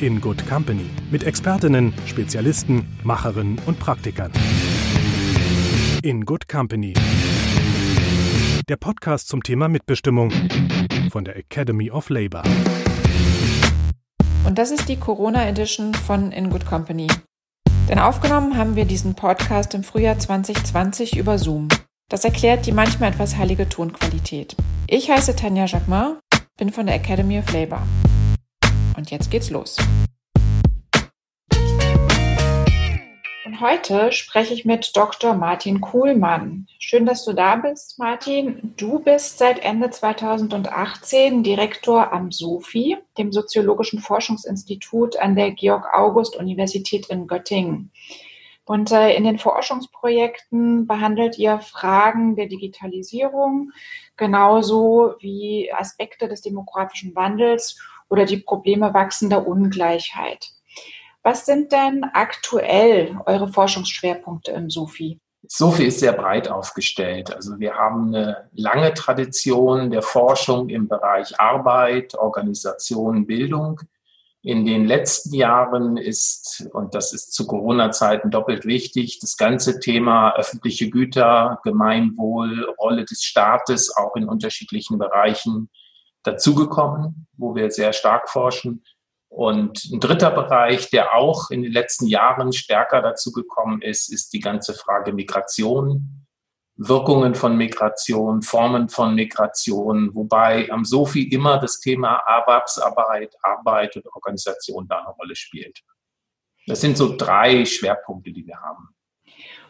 in 0.00 0.20
Good 0.20 0.46
Company 0.48 0.86
mit 1.10 1.24
Expertinnen, 1.24 1.92
Spezialisten, 2.06 2.86
Macherinnen 3.02 3.60
und 3.66 3.78
Praktikern. 3.80 4.30
In 6.02 6.24
Good 6.24 6.48
Company. 6.48 6.94
Der 8.68 8.76
Podcast 8.76 9.28
zum 9.28 9.42
Thema 9.42 9.68
Mitbestimmung 9.68 10.30
von 11.10 11.24
der 11.24 11.36
Academy 11.36 11.90
of 11.90 12.10
Labor. 12.10 12.42
Und 14.44 14.58
das 14.58 14.70
ist 14.70 14.88
die 14.88 14.96
Corona 14.96 15.48
Edition 15.48 15.94
von 15.94 16.32
In 16.32 16.50
Good 16.50 16.66
Company. 16.66 17.08
Denn 17.88 17.98
aufgenommen 17.98 18.56
haben 18.56 18.76
wir 18.76 18.84
diesen 18.84 19.14
Podcast 19.14 19.74
im 19.74 19.82
Frühjahr 19.82 20.18
2020 20.18 21.16
über 21.16 21.38
Zoom. 21.38 21.68
Das 22.08 22.24
erklärt 22.24 22.66
die 22.66 22.72
manchmal 22.72 23.10
etwas 23.10 23.36
heilige 23.36 23.68
Tonqualität. 23.68 24.54
Ich 24.86 25.10
heiße 25.10 25.34
Tanja 25.34 25.66
Jacquemin 25.66 26.18
bin 26.56 26.70
von 26.70 26.86
der 26.86 26.96
Academy 26.96 27.38
of 27.38 27.52
Labor. 27.52 27.82
Und 28.98 29.12
jetzt 29.12 29.30
geht's 29.30 29.50
los. 29.50 29.76
Und 33.46 33.60
heute 33.60 34.10
spreche 34.10 34.52
ich 34.52 34.64
mit 34.64 34.90
Dr. 34.96 35.34
Martin 35.34 35.80
Kuhlmann. 35.80 36.66
Schön, 36.80 37.06
dass 37.06 37.24
du 37.24 37.32
da 37.32 37.54
bist, 37.54 38.00
Martin. 38.00 38.74
Du 38.76 38.98
bist 38.98 39.38
seit 39.38 39.60
Ende 39.60 39.90
2018 39.90 41.44
Direktor 41.44 42.12
am 42.12 42.32
SOFI, 42.32 42.96
dem 43.16 43.30
Soziologischen 43.30 44.00
Forschungsinstitut 44.00 45.16
an 45.16 45.36
der 45.36 45.52
Georg-August-Universität 45.52 47.06
in 47.06 47.28
Göttingen. 47.28 47.92
Und 48.64 48.90
äh, 48.90 49.14
in 49.14 49.22
den 49.22 49.38
Forschungsprojekten 49.38 50.88
behandelt 50.88 51.38
ihr 51.38 51.60
Fragen 51.60 52.34
der 52.34 52.48
Digitalisierung, 52.48 53.70
genauso 54.16 55.14
wie 55.20 55.72
Aspekte 55.72 56.26
des 56.28 56.42
demografischen 56.42 57.14
Wandels 57.14 57.78
oder 58.08 58.24
die 58.24 58.38
Probleme 58.38 58.94
wachsender 58.94 59.46
Ungleichheit. 59.46 60.50
Was 61.22 61.46
sind 61.46 61.72
denn 61.72 62.04
aktuell 62.14 63.18
eure 63.26 63.48
Forschungsschwerpunkte 63.48 64.52
im 64.52 64.70
SOFI? 64.70 65.20
SOFI 65.46 65.86
ist 65.86 66.00
sehr 66.00 66.12
breit 66.12 66.48
aufgestellt. 66.48 67.34
Also 67.34 67.58
wir 67.58 67.74
haben 67.74 68.14
eine 68.14 68.48
lange 68.54 68.92
Tradition 68.94 69.90
der 69.90 70.02
Forschung 70.02 70.68
im 70.68 70.88
Bereich 70.88 71.38
Arbeit, 71.38 72.14
Organisation, 72.14 73.26
Bildung. 73.26 73.80
In 74.42 74.66
den 74.66 74.86
letzten 74.86 75.34
Jahren 75.34 75.96
ist, 75.96 76.68
und 76.72 76.94
das 76.94 77.12
ist 77.12 77.32
zu 77.32 77.46
Corona-Zeiten 77.46 78.30
doppelt 78.30 78.66
wichtig, 78.66 79.18
das 79.20 79.36
ganze 79.36 79.80
Thema 79.80 80.34
öffentliche 80.36 80.90
Güter, 80.90 81.60
Gemeinwohl, 81.64 82.64
Rolle 82.78 83.04
des 83.04 83.22
Staates 83.22 83.94
auch 83.96 84.16
in 84.16 84.28
unterschiedlichen 84.28 84.98
Bereichen 84.98 85.70
dazugekommen, 86.22 87.26
wo 87.36 87.54
wir 87.54 87.70
sehr 87.70 87.92
stark 87.92 88.28
forschen. 88.28 88.84
Und 89.28 89.84
ein 89.92 90.00
dritter 90.00 90.30
Bereich, 90.30 90.90
der 90.90 91.14
auch 91.14 91.50
in 91.50 91.62
den 91.62 91.72
letzten 91.72 92.06
Jahren 92.06 92.52
stärker 92.52 93.02
dazugekommen 93.02 93.82
ist, 93.82 94.12
ist 94.12 94.32
die 94.32 94.40
ganze 94.40 94.74
Frage 94.74 95.12
Migration. 95.12 96.26
Wirkungen 96.80 97.34
von 97.34 97.56
Migration, 97.56 98.40
Formen 98.42 98.88
von 98.88 99.14
Migration, 99.16 100.14
wobei 100.14 100.70
am 100.70 100.84
SOFI 100.84 101.24
immer 101.24 101.58
das 101.58 101.80
Thema 101.80 102.22
Erwerbsarbeit, 102.24 103.34
Arbeit 103.42 103.96
und 103.96 104.06
Organisation 104.14 104.86
da 104.86 105.00
eine 105.00 105.10
Rolle 105.10 105.34
spielt. 105.34 105.80
Das 106.68 106.80
sind 106.80 106.96
so 106.96 107.16
drei 107.16 107.64
Schwerpunkte, 107.64 108.30
die 108.30 108.46
wir 108.46 108.60
haben. 108.60 108.94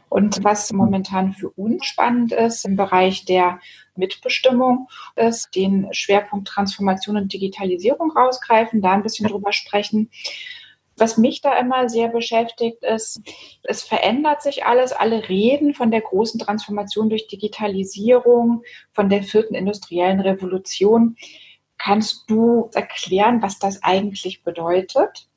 Und 0.08 0.42
was 0.42 0.72
momentan 0.72 1.32
für 1.34 1.50
uns 1.50 1.84
spannend 1.86 2.32
ist 2.32 2.64
im 2.64 2.76
Bereich 2.76 3.24
der 3.24 3.60
Mitbestimmung, 3.96 4.88
ist 5.16 5.54
den 5.54 5.88
Schwerpunkt 5.92 6.48
Transformation 6.48 7.16
und 7.16 7.32
Digitalisierung 7.32 8.10
rausgreifen, 8.10 8.80
da 8.80 8.92
ein 8.92 9.02
bisschen 9.02 9.28
drüber 9.28 9.52
sprechen. 9.52 10.10
Was 10.96 11.16
mich 11.16 11.40
da 11.40 11.56
immer 11.58 11.88
sehr 11.88 12.08
beschäftigt, 12.08 12.82
ist, 12.82 13.20
es 13.62 13.82
verändert 13.82 14.42
sich 14.42 14.66
alles. 14.66 14.92
Alle 14.92 15.28
reden 15.28 15.72
von 15.72 15.92
der 15.92 16.00
großen 16.00 16.40
Transformation 16.40 17.08
durch 17.08 17.28
Digitalisierung, 17.28 18.62
von 18.92 19.08
der 19.08 19.22
vierten 19.22 19.54
industriellen 19.54 20.20
Revolution. 20.20 21.16
Kannst 21.76 22.28
du 22.28 22.68
erklären, 22.74 23.42
was 23.42 23.60
das 23.60 23.82
eigentlich 23.84 24.42
bedeutet? 24.42 25.28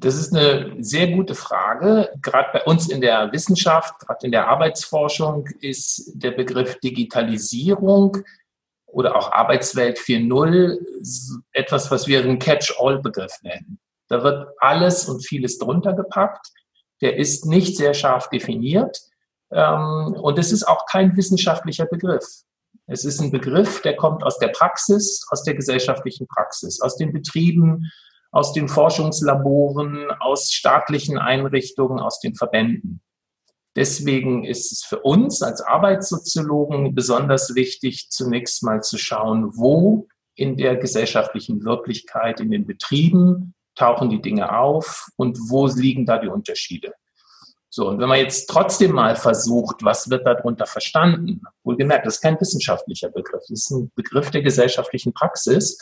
Das 0.00 0.14
ist 0.14 0.32
eine 0.32 0.76
sehr 0.78 1.08
gute 1.08 1.34
Frage. 1.34 2.10
Gerade 2.22 2.50
bei 2.52 2.62
uns 2.64 2.88
in 2.88 3.00
der 3.00 3.32
Wissenschaft, 3.32 3.98
gerade 3.98 4.26
in 4.26 4.30
der 4.30 4.46
Arbeitsforschung 4.46 5.48
ist 5.60 6.12
der 6.14 6.30
Begriff 6.30 6.78
Digitalisierung 6.78 8.18
oder 8.86 9.16
auch 9.16 9.32
Arbeitswelt 9.32 9.98
4.0 9.98 10.78
etwas, 11.52 11.90
was 11.90 12.06
wir 12.06 12.20
einen 12.20 12.38
Catch-all-Begriff 12.38 13.42
nennen. 13.42 13.80
Da 14.06 14.22
wird 14.22 14.48
alles 14.58 15.08
und 15.08 15.26
vieles 15.26 15.58
drunter 15.58 15.94
gepackt. 15.94 16.46
Der 17.00 17.16
ist 17.16 17.44
nicht 17.44 17.76
sehr 17.76 17.92
scharf 17.92 18.28
definiert. 18.30 19.00
Ähm, 19.50 20.14
und 20.20 20.38
es 20.38 20.52
ist 20.52 20.62
auch 20.62 20.86
kein 20.86 21.16
wissenschaftlicher 21.16 21.86
Begriff. 21.86 22.24
Es 22.86 23.04
ist 23.04 23.20
ein 23.20 23.32
Begriff, 23.32 23.82
der 23.82 23.96
kommt 23.96 24.22
aus 24.22 24.38
der 24.38 24.48
Praxis, 24.48 25.26
aus 25.30 25.42
der 25.42 25.54
gesellschaftlichen 25.54 26.28
Praxis, 26.28 26.80
aus 26.80 26.96
den 26.96 27.12
Betrieben, 27.12 27.90
aus 28.30 28.52
den 28.52 28.68
Forschungslaboren, 28.68 30.10
aus 30.20 30.52
staatlichen 30.52 31.18
Einrichtungen, 31.18 31.98
aus 31.98 32.20
den 32.20 32.34
Verbänden. 32.34 33.00
Deswegen 33.76 34.44
ist 34.44 34.72
es 34.72 34.82
für 34.82 35.00
uns 35.00 35.42
als 35.42 35.60
Arbeitssoziologen 35.60 36.94
besonders 36.94 37.54
wichtig, 37.54 38.10
zunächst 38.10 38.62
mal 38.62 38.82
zu 38.82 38.98
schauen, 38.98 39.56
wo 39.56 40.08
in 40.34 40.56
der 40.56 40.76
gesellschaftlichen 40.76 41.64
Wirklichkeit, 41.64 42.40
in 42.40 42.50
den 42.50 42.66
Betrieben, 42.66 43.54
tauchen 43.74 44.10
die 44.10 44.20
Dinge 44.20 44.58
auf 44.58 45.08
und 45.16 45.38
wo 45.48 45.66
liegen 45.68 46.06
da 46.06 46.18
die 46.18 46.28
Unterschiede? 46.28 46.94
So, 47.70 47.88
und 47.88 48.00
wenn 48.00 48.08
man 48.08 48.18
jetzt 48.18 48.48
trotzdem 48.48 48.92
mal 48.92 49.14
versucht, 49.14 49.84
was 49.84 50.10
wird 50.10 50.26
darunter 50.26 50.66
verstanden? 50.66 51.42
Wohlgemerkt, 51.64 52.06
das 52.06 52.16
ist 52.16 52.22
kein 52.22 52.40
wissenschaftlicher 52.40 53.10
Begriff, 53.10 53.42
das 53.42 53.50
ist 53.50 53.70
ein 53.70 53.92
Begriff 53.94 54.30
der 54.30 54.42
gesellschaftlichen 54.42 55.12
Praxis. 55.12 55.78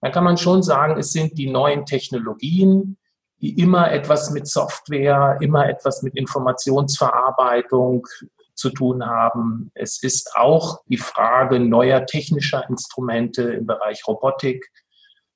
Dann 0.00 0.12
kann 0.12 0.24
man 0.24 0.38
schon 0.38 0.62
sagen, 0.62 0.98
es 0.98 1.12
sind 1.12 1.38
die 1.38 1.50
neuen 1.50 1.86
Technologien, 1.86 2.98
die 3.40 3.58
immer 3.58 3.90
etwas 3.92 4.30
mit 4.30 4.46
Software, 4.48 5.38
immer 5.40 5.68
etwas 5.68 6.02
mit 6.02 6.16
Informationsverarbeitung 6.16 8.06
zu 8.54 8.70
tun 8.70 9.06
haben. 9.06 9.70
Es 9.74 10.02
ist 10.02 10.32
auch 10.34 10.80
die 10.86 10.96
Frage 10.96 11.60
neuer 11.60 12.06
technischer 12.06 12.68
Instrumente 12.68 13.42
im 13.42 13.66
Bereich 13.66 14.06
Robotik, 14.06 14.68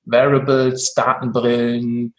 Wearables, 0.04 0.94
Datenbrillen, 0.94 2.14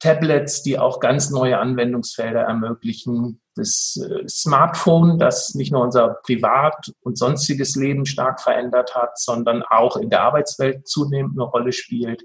Tablets, 0.00 0.62
die 0.62 0.78
auch 0.78 1.00
ganz 1.00 1.30
neue 1.30 1.58
Anwendungsfelder 1.58 2.40
ermöglichen. 2.40 3.40
Das 3.58 4.00
äh, 4.02 4.26
Smartphone, 4.28 5.18
das 5.18 5.54
nicht 5.54 5.72
nur 5.72 5.82
unser 5.82 6.18
Privat- 6.24 6.92
und 7.02 7.18
sonstiges 7.18 7.76
Leben 7.76 8.06
stark 8.06 8.40
verändert 8.40 8.94
hat, 8.94 9.18
sondern 9.18 9.62
auch 9.62 9.96
in 9.96 10.10
der 10.10 10.22
Arbeitswelt 10.22 10.88
zunehmend 10.88 11.38
eine 11.38 11.48
Rolle 11.48 11.72
spielt. 11.72 12.22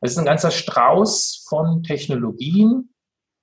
Es 0.00 0.12
ist 0.12 0.18
ein 0.18 0.24
ganzer 0.24 0.50
Strauß 0.50 1.44
von 1.48 1.82
Technologien. 1.82 2.94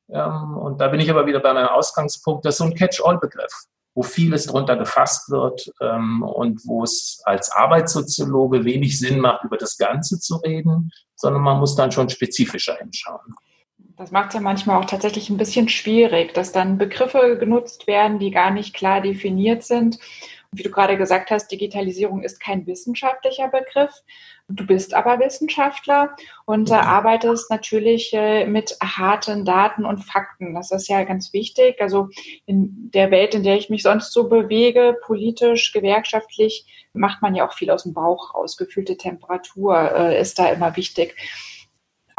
Ähm, 0.09 0.57
und 0.57 0.81
da 0.81 0.87
bin 0.87 0.99
ich 0.99 1.09
aber 1.09 1.25
wieder 1.25 1.39
bei 1.39 1.53
meinem 1.53 1.67
Ausgangspunkt, 1.67 2.45
das 2.45 2.55
ist 2.55 2.59
so 2.59 2.65
ein 2.65 2.75
Catch-all-Begriff 2.75 3.67
wo 3.99 4.03
vieles 4.03 4.45
drunter 4.45 4.77
gefasst 4.77 5.29
wird 5.29 5.71
ähm, 5.81 6.23
und 6.23 6.65
wo 6.65 6.83
es 6.83 7.21
als 7.25 7.51
Arbeitssoziologe 7.51 8.63
wenig 8.63 8.97
Sinn 8.97 9.19
macht, 9.19 9.43
über 9.43 9.57
das 9.57 9.77
Ganze 9.77 10.19
zu 10.19 10.37
reden, 10.37 10.91
sondern 11.15 11.41
man 11.41 11.59
muss 11.59 11.75
dann 11.75 11.91
schon 11.91 12.07
spezifischer 12.07 12.75
hinschauen. 12.75 13.35
Das 13.99 14.11
macht 14.11 14.29
es 14.29 14.35
ja 14.35 14.39
manchmal 14.39 14.81
auch 14.81 14.85
tatsächlich 14.85 15.29
ein 15.29 15.35
bisschen 15.35 15.67
schwierig, 15.67 16.33
dass 16.33 16.53
dann 16.53 16.77
Begriffe 16.77 17.37
genutzt 17.37 17.85
werden, 17.85 18.17
die 18.17 18.31
gar 18.31 18.49
nicht 18.49 18.73
klar 18.73 19.01
definiert 19.01 19.63
sind. 19.63 19.99
Wie 20.53 20.63
du 20.63 20.71
gerade 20.71 20.95
gesagt 20.95 21.31
hast, 21.31 21.51
Digitalisierung 21.51 22.23
ist 22.23 22.39
kein 22.39 22.65
wissenschaftlicher 22.65 23.49
Begriff. 23.49 23.91
Du 24.47 24.65
bist 24.65 24.93
aber 24.93 25.19
Wissenschaftler 25.19 26.15
und 26.45 26.71
äh, 26.71 26.75
arbeitest 26.75 27.51
natürlich 27.51 28.13
äh, 28.13 28.47
mit 28.47 28.77
harten 28.81 29.43
Daten 29.43 29.83
und 29.83 30.05
Fakten. 30.05 30.55
Das 30.55 30.71
ist 30.71 30.87
ja 30.87 31.03
ganz 31.03 31.33
wichtig. 31.33 31.81
Also 31.81 32.07
in 32.45 32.89
der 32.93 33.11
Welt, 33.11 33.35
in 33.35 33.43
der 33.43 33.57
ich 33.57 33.69
mich 33.69 33.83
sonst 33.83 34.13
so 34.13 34.29
bewege, 34.29 34.95
politisch, 35.03 35.73
gewerkschaftlich, 35.73 36.87
macht 36.93 37.21
man 37.21 37.35
ja 37.35 37.45
auch 37.45 37.53
viel 37.53 37.69
aus 37.69 37.83
dem 37.83 37.93
Bauch 37.93 38.33
raus. 38.33 38.55
Gefühlte 38.55 38.95
Temperatur 38.95 39.91
äh, 39.91 40.21
ist 40.21 40.39
da 40.39 40.47
immer 40.47 40.77
wichtig. 40.77 41.17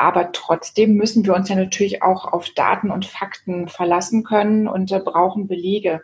Aber 0.00 0.32
trotzdem 0.32 0.94
müssen 0.94 1.26
wir 1.26 1.34
uns 1.34 1.50
ja 1.50 1.56
natürlich 1.56 2.02
auch 2.02 2.24
auf 2.24 2.48
Daten 2.48 2.90
und 2.90 3.04
Fakten 3.04 3.68
verlassen 3.68 4.24
können 4.24 4.66
und 4.66 4.90
äh, 4.92 4.98
brauchen 4.98 5.46
Belege. 5.46 6.02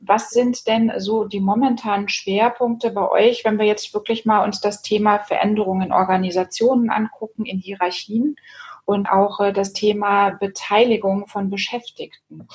Was 0.00 0.30
sind 0.30 0.66
denn 0.66 0.90
so 0.98 1.22
die 1.22 1.38
momentanen 1.38 2.08
Schwerpunkte 2.08 2.90
bei 2.90 3.08
euch, 3.08 3.44
wenn 3.44 3.60
wir 3.60 3.64
jetzt 3.64 3.94
wirklich 3.94 4.26
mal 4.26 4.42
uns 4.42 4.60
das 4.60 4.82
Thema 4.82 5.20
Veränderungen 5.20 5.86
in 5.86 5.92
Organisationen 5.92 6.90
angucken, 6.90 7.46
in 7.46 7.58
Hierarchien 7.58 8.34
und 8.84 9.08
auch 9.08 9.38
äh, 9.38 9.52
das 9.52 9.72
Thema 9.72 10.30
Beteiligung 10.30 11.28
von 11.28 11.48
Beschäftigten? 11.48 12.48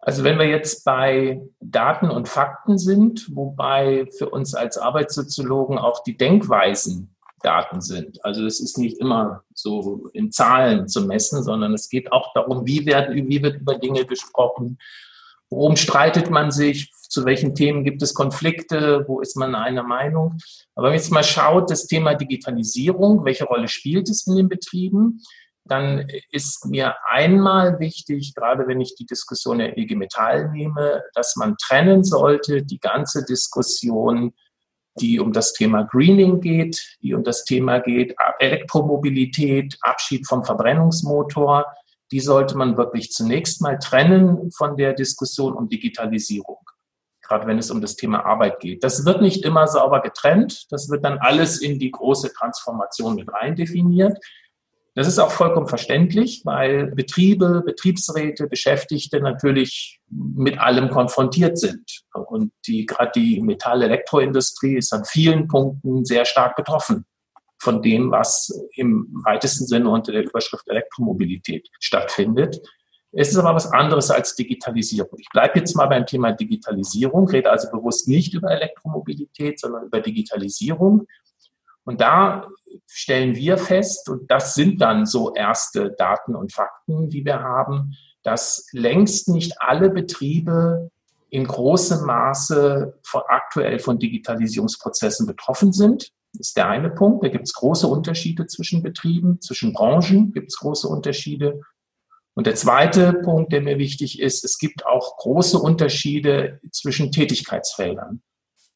Also 0.00 0.22
wenn 0.22 0.38
wir 0.38 0.48
jetzt 0.48 0.84
bei 0.84 1.40
Daten 1.60 2.10
und 2.10 2.28
Fakten 2.28 2.76
sind, 2.76 3.34
wobei 3.34 4.06
für 4.18 4.28
uns 4.28 4.54
als 4.54 4.76
Arbeitssoziologen 4.76 5.78
auch 5.78 6.02
die 6.02 6.18
Denkweisen 6.18 7.14
Daten 7.42 7.80
sind. 7.80 8.24
Also 8.24 8.44
es 8.44 8.60
ist 8.60 8.78
nicht 8.78 8.98
immer 8.98 9.44
so 9.54 10.08
in 10.12 10.30
Zahlen 10.30 10.88
zu 10.88 11.06
messen, 11.06 11.42
sondern 11.42 11.74
es 11.74 11.88
geht 11.88 12.12
auch 12.12 12.32
darum, 12.34 12.66
wie, 12.66 12.86
werden, 12.86 13.28
wie 13.28 13.42
wird 13.42 13.60
über 13.60 13.76
Dinge 13.76 14.04
gesprochen, 14.04 14.78
worum 15.48 15.76
streitet 15.76 16.30
man 16.30 16.50
sich, 16.50 16.92
zu 16.92 17.24
welchen 17.24 17.54
Themen 17.54 17.82
gibt 17.84 18.02
es 18.02 18.14
Konflikte, 18.14 19.04
wo 19.08 19.20
ist 19.20 19.36
man 19.36 19.54
einer 19.54 19.82
Meinung. 19.82 20.38
Aber 20.74 20.86
wenn 20.86 20.92
man 20.92 20.98
jetzt 20.98 21.10
mal 21.10 21.24
schaut, 21.24 21.70
das 21.70 21.86
Thema 21.86 22.14
Digitalisierung, 22.14 23.24
welche 23.24 23.44
Rolle 23.44 23.66
spielt 23.68 24.08
es 24.08 24.26
in 24.26 24.36
den 24.36 24.48
Betrieben, 24.48 25.20
dann 25.64 26.06
ist 26.30 26.66
mir 26.66 26.94
einmal 27.08 27.78
wichtig, 27.80 28.34
gerade 28.34 28.66
wenn 28.66 28.80
ich 28.80 28.94
die 28.96 29.06
Diskussion 29.06 29.58
der 29.58 29.76
EG 29.76 29.94
Metall 29.94 30.50
nehme, 30.50 31.02
dass 31.14 31.36
man 31.36 31.56
trennen 31.56 32.02
sollte, 32.02 32.62
die 32.62 32.80
ganze 32.80 33.24
Diskussion, 33.24 34.32
die 34.98 35.20
um 35.20 35.32
das 35.32 35.52
Thema 35.52 35.84
Greening 35.84 36.40
geht, 36.40 36.96
die 37.02 37.14
um 37.14 37.22
das 37.22 37.44
Thema 37.44 37.78
geht, 37.78 38.14
Elektromobilität, 38.38 39.76
Abschied 39.82 40.26
vom 40.26 40.44
Verbrennungsmotor, 40.44 41.66
die 42.12 42.20
sollte 42.20 42.56
man 42.56 42.76
wirklich 42.76 43.10
zunächst 43.10 43.62
mal 43.62 43.78
trennen 43.78 44.50
von 44.50 44.76
der 44.76 44.94
Diskussion 44.94 45.54
um 45.54 45.68
Digitalisierung 45.68 46.58
gerade 47.30 47.46
wenn 47.46 47.58
es 47.58 47.70
um 47.70 47.80
das 47.80 47.94
Thema 47.94 48.26
Arbeit 48.26 48.58
geht. 48.58 48.82
Das 48.82 49.04
wird 49.04 49.22
nicht 49.22 49.44
immer 49.44 49.68
sauber 49.68 50.02
getrennt. 50.02 50.66
Das 50.72 50.90
wird 50.90 51.04
dann 51.04 51.18
alles 51.18 51.60
in 51.60 51.78
die 51.78 51.92
große 51.92 52.32
Transformation 52.32 53.14
mit 53.14 53.32
rein 53.32 53.54
definiert. 53.54 54.18
Das 54.94 55.06
ist 55.06 55.20
auch 55.20 55.30
vollkommen 55.30 55.68
verständlich, 55.68 56.42
weil 56.44 56.88
Betriebe, 56.88 57.62
Betriebsräte, 57.64 58.48
Beschäftigte 58.48 59.20
natürlich 59.20 60.00
mit 60.10 60.58
allem 60.58 60.90
konfrontiert 60.90 61.58
sind. 61.58 62.02
Und 62.12 62.52
die, 62.66 62.86
gerade 62.86 63.12
die 63.14 63.40
Metall-Elektroindustrie 63.40 64.76
ist 64.76 64.92
an 64.92 65.04
vielen 65.04 65.46
Punkten 65.46 66.04
sehr 66.04 66.24
stark 66.24 66.56
betroffen 66.56 67.04
von 67.60 67.82
dem, 67.82 68.10
was 68.10 68.52
im 68.74 69.08
weitesten 69.24 69.66
Sinne 69.66 69.90
unter 69.90 70.12
der 70.12 70.24
Überschrift 70.24 70.68
Elektromobilität 70.68 71.68
stattfindet. 71.78 72.60
Es 73.12 73.30
ist 73.30 73.36
aber 73.36 73.54
was 73.54 73.70
anderes 73.70 74.10
als 74.10 74.34
Digitalisierung. 74.34 75.18
Ich 75.18 75.28
bleibe 75.30 75.58
jetzt 75.58 75.76
mal 75.76 75.86
beim 75.86 76.06
Thema 76.06 76.32
Digitalisierung, 76.32 77.28
rede 77.28 77.50
also 77.50 77.68
bewusst 77.70 78.08
nicht 78.08 78.34
über 78.34 78.50
Elektromobilität, 78.50 79.58
sondern 79.60 79.84
über 79.84 80.00
Digitalisierung. 80.00 81.06
Und 81.90 82.00
da 82.00 82.46
stellen 82.86 83.34
wir 83.34 83.58
fest, 83.58 84.08
und 84.08 84.30
das 84.30 84.54
sind 84.54 84.80
dann 84.80 85.06
so 85.06 85.34
erste 85.34 85.90
Daten 85.90 86.36
und 86.36 86.52
Fakten, 86.52 87.10
die 87.10 87.24
wir 87.24 87.40
haben, 87.42 87.96
dass 88.22 88.68
längst 88.70 89.28
nicht 89.28 89.54
alle 89.58 89.90
Betriebe 89.90 90.92
in 91.30 91.48
großem 91.48 92.06
Maße 92.06 92.96
von, 93.02 93.22
aktuell 93.26 93.80
von 93.80 93.98
Digitalisierungsprozessen 93.98 95.26
betroffen 95.26 95.72
sind. 95.72 96.12
Das 96.32 96.50
ist 96.50 96.56
der 96.56 96.68
eine 96.68 96.90
Punkt. 96.90 97.24
Da 97.24 97.28
gibt 97.28 97.48
es 97.48 97.54
große 97.54 97.88
Unterschiede 97.88 98.46
zwischen 98.46 98.84
Betrieben, 98.84 99.40
zwischen 99.40 99.72
Branchen 99.72 100.30
gibt 100.30 100.52
es 100.52 100.58
große 100.58 100.86
Unterschiede. 100.86 101.60
Und 102.34 102.46
der 102.46 102.54
zweite 102.54 103.14
Punkt, 103.14 103.52
der 103.52 103.62
mir 103.62 103.78
wichtig 103.78 104.20
ist, 104.20 104.44
es 104.44 104.58
gibt 104.58 104.86
auch 104.86 105.16
große 105.16 105.58
Unterschiede 105.58 106.60
zwischen 106.70 107.10
Tätigkeitsfeldern. 107.10 108.22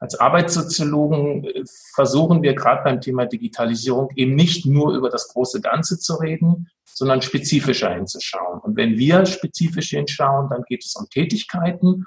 Als 0.05 0.21
Arbeitssoziologen 0.21 1.45
äh, 1.45 1.65
versuchen 1.95 2.43
wir 2.43 2.55
gerade 2.55 2.85
beim 2.85 3.01
Thema 3.01 3.25
Digitalisierung 3.25 4.11
eben 4.17 4.35
nicht 4.35 4.67
nur 4.67 4.95
über 4.95 5.09
das 5.09 5.29
große 5.29 5.63
Ganze 5.63 5.99
zu 5.99 6.17
reden, 6.17 6.69
sondern 6.85 7.23
spezifischer 7.23 7.89
hinzuschauen. 7.95 8.61
Und 8.61 8.77
wenn 8.77 8.99
wir 8.99 9.25
spezifisch 9.25 9.91
hinschauen, 9.91 10.51
dann 10.51 10.63
geht 10.69 10.85
es 10.85 10.95
um 10.95 11.09
Tätigkeiten. 11.09 12.05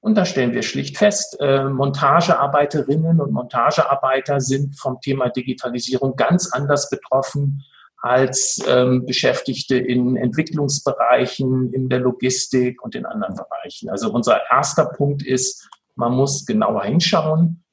Und 0.00 0.14
da 0.14 0.24
stellen 0.24 0.54
wir 0.54 0.62
schlicht 0.62 0.96
fest, 0.96 1.36
äh, 1.38 1.64
Montagearbeiterinnen 1.64 3.20
und 3.20 3.32
Montagearbeiter 3.32 4.40
sind 4.40 4.78
vom 4.78 4.98
Thema 5.02 5.28
Digitalisierung 5.28 6.16
ganz 6.16 6.50
anders 6.50 6.88
betroffen 6.88 7.62
als 8.00 8.58
ähm, 8.66 9.04
Beschäftigte 9.04 9.76
in 9.76 10.16
Entwicklungsbereichen, 10.16 11.74
in 11.74 11.90
der 11.90 11.98
Logistik 11.98 12.82
und 12.82 12.94
in 12.94 13.04
anderen 13.04 13.34
Bereichen. 13.34 13.90
Also 13.90 14.10
unser 14.10 14.40
erster 14.50 14.86
Punkt 14.86 15.22
ist, 15.22 15.68
man 15.98 16.14
muss 16.14 16.46
genauer 16.46 16.84
hinschauen. 16.84 17.64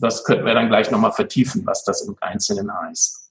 Das 0.00 0.24
könnten 0.24 0.46
wir 0.46 0.54
dann 0.54 0.68
gleich 0.68 0.90
nochmal 0.90 1.12
vertiefen, 1.12 1.64
was 1.66 1.84
das 1.84 2.00
im 2.00 2.16
Einzelnen 2.20 2.72
heißt. 2.72 3.30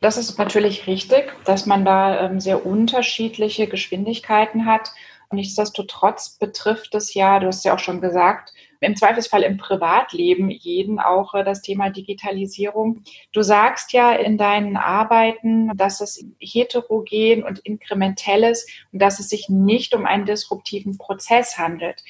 Das 0.00 0.16
ist 0.16 0.38
natürlich 0.38 0.86
richtig, 0.86 1.32
dass 1.44 1.66
man 1.66 1.84
da 1.84 2.20
ähm, 2.20 2.40
sehr 2.40 2.64
unterschiedliche 2.64 3.66
Geschwindigkeiten 3.66 4.66
hat. 4.66 4.92
Und 5.28 5.36
nichtsdestotrotz 5.36 6.38
betrifft 6.38 6.94
es 6.94 7.14
ja, 7.14 7.40
du 7.40 7.48
hast 7.48 7.64
ja 7.64 7.74
auch 7.74 7.78
schon 7.80 8.00
gesagt, 8.00 8.52
im 8.84 8.96
Zweifelsfall 8.96 9.42
im 9.42 9.56
Privatleben 9.56 10.50
jeden 10.50 10.98
auch 10.98 11.34
äh, 11.34 11.44
das 11.44 11.62
Thema 11.62 11.90
Digitalisierung. 11.90 13.02
Du 13.32 13.42
sagst 13.42 13.92
ja 13.92 14.12
in 14.12 14.38
deinen 14.38 14.76
Arbeiten, 14.76 15.76
dass 15.76 16.00
es 16.00 16.24
heterogen 16.38 17.42
und 17.42 17.58
inkrementell 17.60 18.44
ist 18.44 18.70
und 18.92 19.00
dass 19.00 19.18
es 19.18 19.28
sich 19.28 19.48
nicht 19.48 19.94
um 19.94 20.06
einen 20.06 20.26
disruptiven 20.26 20.98
Prozess 20.98 21.58
handelt. 21.58 22.02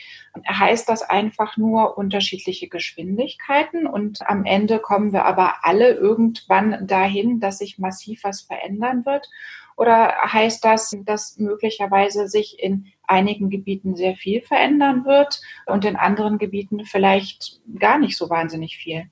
Heißt 0.49 0.89
das 0.89 1.03
einfach 1.03 1.57
nur 1.57 1.97
unterschiedliche 1.97 2.69
Geschwindigkeiten 2.69 3.87
und 3.87 4.29
am 4.29 4.45
Ende 4.45 4.81
kommen 4.81 5.13
wir 5.13 5.25
aber 5.25 5.65
alle 5.65 5.93
irgendwann 5.93 6.87
dahin, 6.87 7.41
dass 7.41 7.59
sich 7.59 7.79
massiv 7.79 8.25
was 8.25 8.43
verändern 8.43 9.07
wird? 9.07 9.29
Oder 9.77 10.15
heißt 10.33 10.65
das, 10.65 10.97
dass 11.05 11.37
möglicherweise 11.39 12.29
sich 12.29 12.63
in 12.63 12.93
einigen 13.07 13.51
Gebieten 13.51 13.97
sehr 13.97 14.17
viel 14.17 14.43
verändern 14.43 15.05
wird 15.05 15.41
und 15.67 15.85
in 15.85 15.97
anderen 15.97 16.39
Gebieten 16.39 16.85
vielleicht 16.85 17.61
gar 17.79 17.99
nicht 17.99 18.17
so 18.17 18.31
wahnsinnig 18.31 18.77
viel? 18.77 19.05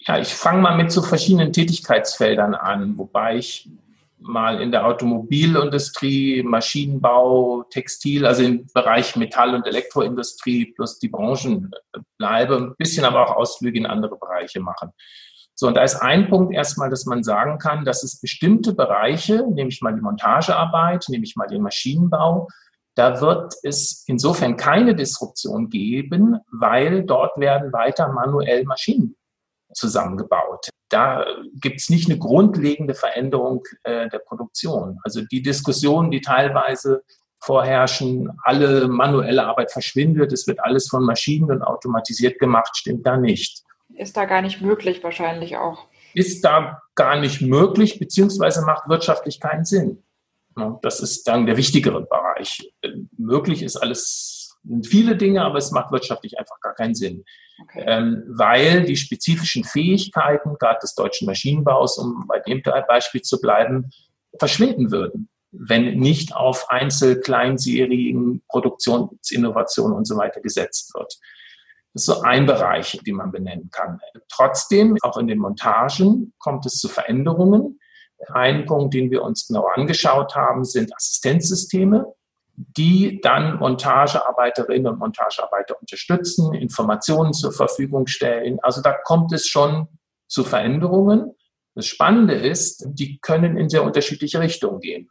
Ja, 0.00 0.18
ich 0.18 0.32
fange 0.34 0.62
mal 0.62 0.76
mit 0.76 0.90
so 0.90 1.02
verschiedenen 1.02 1.52
Tätigkeitsfeldern 1.52 2.54
an, 2.54 2.96
wobei 2.96 3.36
ich 3.36 3.68
mal 4.20 4.60
in 4.60 4.70
der 4.70 4.86
Automobilindustrie, 4.86 6.42
Maschinenbau, 6.42 7.64
Textil, 7.70 8.26
also 8.26 8.42
im 8.42 8.66
Bereich 8.72 9.16
Metall- 9.16 9.54
und 9.54 9.66
Elektroindustrie 9.66 10.72
plus 10.72 10.98
die 10.98 11.08
Branchen 11.08 11.70
bleibe, 12.16 12.56
ein 12.56 12.74
bisschen 12.76 13.04
aber 13.04 13.26
auch 13.26 13.36
Ausflüge 13.36 13.78
in 13.78 13.86
andere 13.86 14.16
Bereiche 14.16 14.60
machen. 14.60 14.92
So, 15.60 15.66
und 15.66 15.74
da 15.74 15.82
ist 15.82 15.96
ein 15.96 16.30
Punkt 16.30 16.54
erstmal, 16.54 16.88
dass 16.88 17.04
man 17.04 17.24
sagen 17.24 17.58
kann, 17.58 17.84
dass 17.84 18.04
es 18.04 18.20
bestimmte 18.20 18.74
Bereiche, 18.74 19.44
nehme 19.50 19.70
ich 19.70 19.82
mal 19.82 19.92
die 19.92 20.00
Montagearbeit, 20.00 21.06
nehme 21.08 21.24
ich 21.24 21.34
mal 21.34 21.48
den 21.48 21.62
Maschinenbau, 21.62 22.46
da 22.94 23.20
wird 23.20 23.54
es 23.64 24.04
insofern 24.06 24.56
keine 24.56 24.94
Disruption 24.94 25.68
geben, 25.68 26.38
weil 26.52 27.02
dort 27.02 27.36
werden 27.40 27.72
weiter 27.72 28.06
manuell 28.12 28.62
Maschinen 28.66 29.16
zusammengebaut. 29.74 30.68
Da 30.90 31.26
gibt 31.60 31.80
es 31.80 31.90
nicht 31.90 32.08
eine 32.08 32.20
grundlegende 32.20 32.94
Veränderung 32.94 33.64
äh, 33.82 34.08
der 34.10 34.20
Produktion. 34.20 35.00
Also 35.02 35.22
die 35.22 35.42
Diskussionen, 35.42 36.12
die 36.12 36.20
teilweise 36.20 37.02
vorherrschen, 37.40 38.30
alle 38.44 38.86
manuelle 38.86 39.44
Arbeit 39.44 39.72
verschwindet, 39.72 40.32
es 40.32 40.46
wird 40.46 40.60
alles 40.60 40.88
von 40.88 41.02
Maschinen 41.02 41.50
und 41.50 41.62
automatisiert 41.62 42.38
gemacht, 42.38 42.76
stimmt 42.76 43.04
da 43.04 43.16
nicht 43.16 43.64
ist 43.98 44.16
da 44.16 44.24
gar 44.24 44.42
nicht 44.42 44.60
möglich 44.60 45.02
wahrscheinlich 45.02 45.56
auch. 45.56 45.86
Ist 46.14 46.44
da 46.44 46.82
gar 46.94 47.20
nicht 47.20 47.40
möglich, 47.40 47.98
beziehungsweise 47.98 48.64
macht 48.64 48.88
wirtschaftlich 48.88 49.40
keinen 49.40 49.64
Sinn. 49.64 50.02
Das 50.82 51.00
ist 51.00 51.28
dann 51.28 51.46
der 51.46 51.56
wichtigere 51.56 52.02
Bereich. 52.02 52.72
Möglich 53.16 53.62
ist 53.62 53.76
alles, 53.76 54.58
viele 54.84 55.16
Dinge, 55.16 55.42
aber 55.42 55.58
es 55.58 55.70
macht 55.70 55.92
wirtschaftlich 55.92 56.38
einfach 56.38 56.58
gar 56.60 56.74
keinen 56.74 56.94
Sinn. 56.94 57.24
Okay. 57.62 57.84
Ähm, 57.86 58.24
weil 58.28 58.84
die 58.84 58.96
spezifischen 58.96 59.64
Fähigkeiten, 59.64 60.56
gerade 60.58 60.78
des 60.80 60.94
deutschen 60.94 61.26
Maschinenbaus, 61.26 61.98
um 61.98 62.26
bei 62.26 62.40
dem 62.40 62.62
Beispiel 62.62 63.22
zu 63.22 63.40
bleiben, 63.40 63.90
verschwinden 64.38 64.90
würden, 64.90 65.28
wenn 65.50 65.98
nicht 65.98 66.34
auf 66.34 66.70
Einzel-Kleinserien, 66.70 68.42
Produktionsinnovationen 68.48 69.96
und 69.96 70.06
so 70.06 70.16
weiter 70.16 70.40
gesetzt 70.40 70.92
wird. 70.94 71.18
Das 71.94 72.02
ist 72.02 72.06
so 72.06 72.22
ein 72.22 72.46
Bereich, 72.46 73.00
den 73.06 73.16
man 73.16 73.32
benennen 73.32 73.70
kann. 73.70 74.00
Trotzdem, 74.28 74.96
auch 75.02 75.16
in 75.16 75.26
den 75.26 75.38
Montagen 75.38 76.34
kommt 76.38 76.66
es 76.66 76.74
zu 76.74 76.88
Veränderungen. 76.88 77.80
Ein 78.32 78.66
Punkt, 78.66 78.94
den 78.94 79.10
wir 79.10 79.22
uns 79.22 79.46
genau 79.46 79.66
angeschaut 79.66 80.34
haben, 80.34 80.64
sind 80.64 80.94
Assistenzsysteme, 80.94 82.06
die 82.56 83.20
dann 83.20 83.58
Montagearbeiterinnen 83.58 84.92
und 84.92 84.98
Montagearbeiter 84.98 85.80
unterstützen, 85.80 86.54
Informationen 86.54 87.32
zur 87.32 87.52
Verfügung 87.52 88.06
stellen. 88.06 88.58
Also 88.62 88.82
da 88.82 88.92
kommt 88.92 89.32
es 89.32 89.46
schon 89.46 89.86
zu 90.26 90.42
Veränderungen. 90.44 91.34
Das 91.74 91.86
Spannende 91.86 92.34
ist, 92.34 92.84
die 92.88 93.18
können 93.20 93.56
in 93.56 93.68
sehr 93.68 93.84
unterschiedliche 93.84 94.40
Richtungen 94.40 94.80
gehen. 94.80 95.08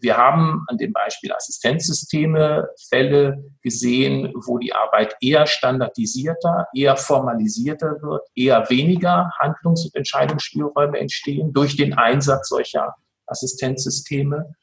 Wir 0.00 0.16
haben 0.16 0.64
an 0.66 0.78
dem 0.78 0.92
Beispiel 0.92 1.32
Assistenzsysteme 1.32 2.68
Fälle 2.88 3.44
gesehen, 3.62 4.32
wo 4.46 4.58
die 4.58 4.74
Arbeit 4.74 5.16
eher 5.20 5.46
standardisierter, 5.46 6.66
eher 6.74 6.96
formalisierter 6.96 8.02
wird, 8.02 8.22
eher 8.34 8.68
weniger 8.68 9.30
Handlungs- 9.38 9.84
und 9.84 9.94
Entscheidungsspielräume 9.94 10.98
entstehen 10.98 11.52
durch 11.52 11.76
den 11.76 11.94
Einsatz 11.94 12.48
solcher 12.48 12.94
Assistenzsysteme. 13.26 14.54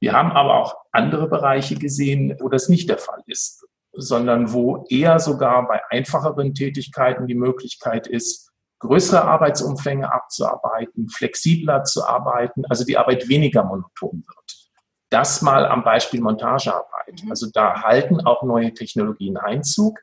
Wir 0.00 0.12
haben 0.12 0.32
aber 0.32 0.60
auch 0.60 0.76
andere 0.92 1.28
Bereiche 1.28 1.76
gesehen, 1.76 2.36
wo 2.40 2.48
das 2.48 2.68
nicht 2.68 2.88
der 2.88 2.98
Fall 2.98 3.22
ist, 3.26 3.66
sondern 3.92 4.52
wo 4.52 4.86
eher 4.88 5.18
sogar 5.18 5.66
bei 5.68 5.80
einfacheren 5.90 6.54
Tätigkeiten 6.54 7.26
die 7.26 7.34
Möglichkeit 7.34 8.06
ist, 8.06 8.50
größere 8.80 9.22
Arbeitsumfänge 9.22 10.12
abzuarbeiten, 10.12 11.08
flexibler 11.08 11.84
zu 11.84 12.06
arbeiten, 12.06 12.64
also 12.66 12.84
die 12.84 12.98
Arbeit 12.98 13.28
weniger 13.28 13.64
monoton 13.64 14.24
wird. 14.26 14.70
Das 15.10 15.42
mal 15.42 15.66
am 15.66 15.84
Beispiel 15.84 16.20
Montagearbeit. 16.20 17.22
Mhm. 17.22 17.30
Also 17.30 17.48
da 17.52 17.82
halten 17.82 18.20
auch 18.26 18.42
neue 18.42 18.74
Technologien 18.74 19.36
Einzug. 19.36 19.98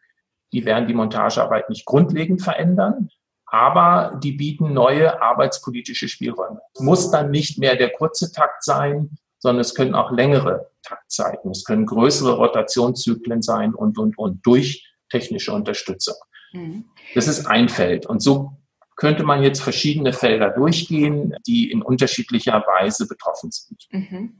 Die 0.53 0.65
werden 0.65 0.87
die 0.87 0.93
Montagearbeit 0.93 1.69
nicht 1.69 1.85
grundlegend 1.85 2.41
verändern, 2.41 3.09
aber 3.45 4.19
die 4.23 4.31
bieten 4.31 4.73
neue 4.73 5.21
arbeitspolitische 5.21 6.07
Spielräume. 6.07 6.61
Es 6.73 6.81
muss 6.81 7.11
dann 7.11 7.31
nicht 7.31 7.59
mehr 7.59 7.75
der 7.75 7.89
kurze 7.89 8.31
Takt 8.31 8.63
sein, 8.63 9.17
sondern 9.39 9.61
es 9.61 9.75
können 9.75 9.95
auch 9.95 10.11
längere 10.11 10.71
Taktzeiten, 10.83 11.51
es 11.51 11.65
können 11.65 11.85
größere 11.85 12.35
Rotationszyklen 12.35 13.41
sein 13.41 13.73
und, 13.73 13.97
und, 13.97 14.17
und 14.17 14.45
durch 14.45 14.87
technische 15.09 15.51
Unterstützung. 15.51 16.15
Mhm. 16.53 16.85
Das 17.15 17.27
ist 17.27 17.45
ein 17.47 17.69
Feld. 17.69 18.05
Und 18.05 18.21
so 18.21 18.60
könnte 19.01 19.23
man 19.23 19.41
jetzt 19.41 19.63
verschiedene 19.63 20.13
Felder 20.13 20.51
durchgehen, 20.51 21.33
die 21.47 21.71
in 21.71 21.81
unterschiedlicher 21.81 22.63
Weise 22.67 23.07
betroffen 23.07 23.49
sind. 23.49 23.87
Mhm. 23.89 24.35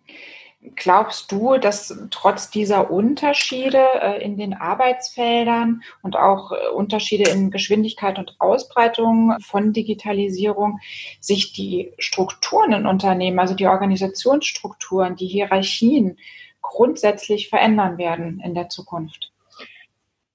Glaubst 0.75 1.32
du, 1.32 1.58
dass 1.58 1.98
trotz 2.12 2.51
dieser 2.51 2.91
Unterschiede 2.91 3.84
äh, 4.00 4.24
in 4.24 4.38
den 4.38 4.53
Arbeitsfeldern 4.53 5.82
und 6.03 6.15
auch 6.15 6.51
äh, 6.51 6.68
Unterschiede 6.75 7.32
in 7.32 7.50
Geschwindigkeit 7.50 8.20
und 8.20 8.36
Ausbreitung 8.38 9.36
von 9.41 9.74
Digitalisierung 9.74 10.80
sich 11.20 11.53
die 11.53 11.94
Strukturen 11.98 12.74
in 12.74 12.86
Unternehmen, 12.86 13.39
also 13.39 13.56
die 13.56 13.65
Organisationsstrukturen, 13.65 15.15
die 15.15 15.25
Hierarchien 15.25 16.20
grundsätzlich 16.62 17.50
verändern 17.50 17.98
werden 17.98 18.39
in 18.46 18.53
der 18.53 18.70
Zukunft? 18.70 19.32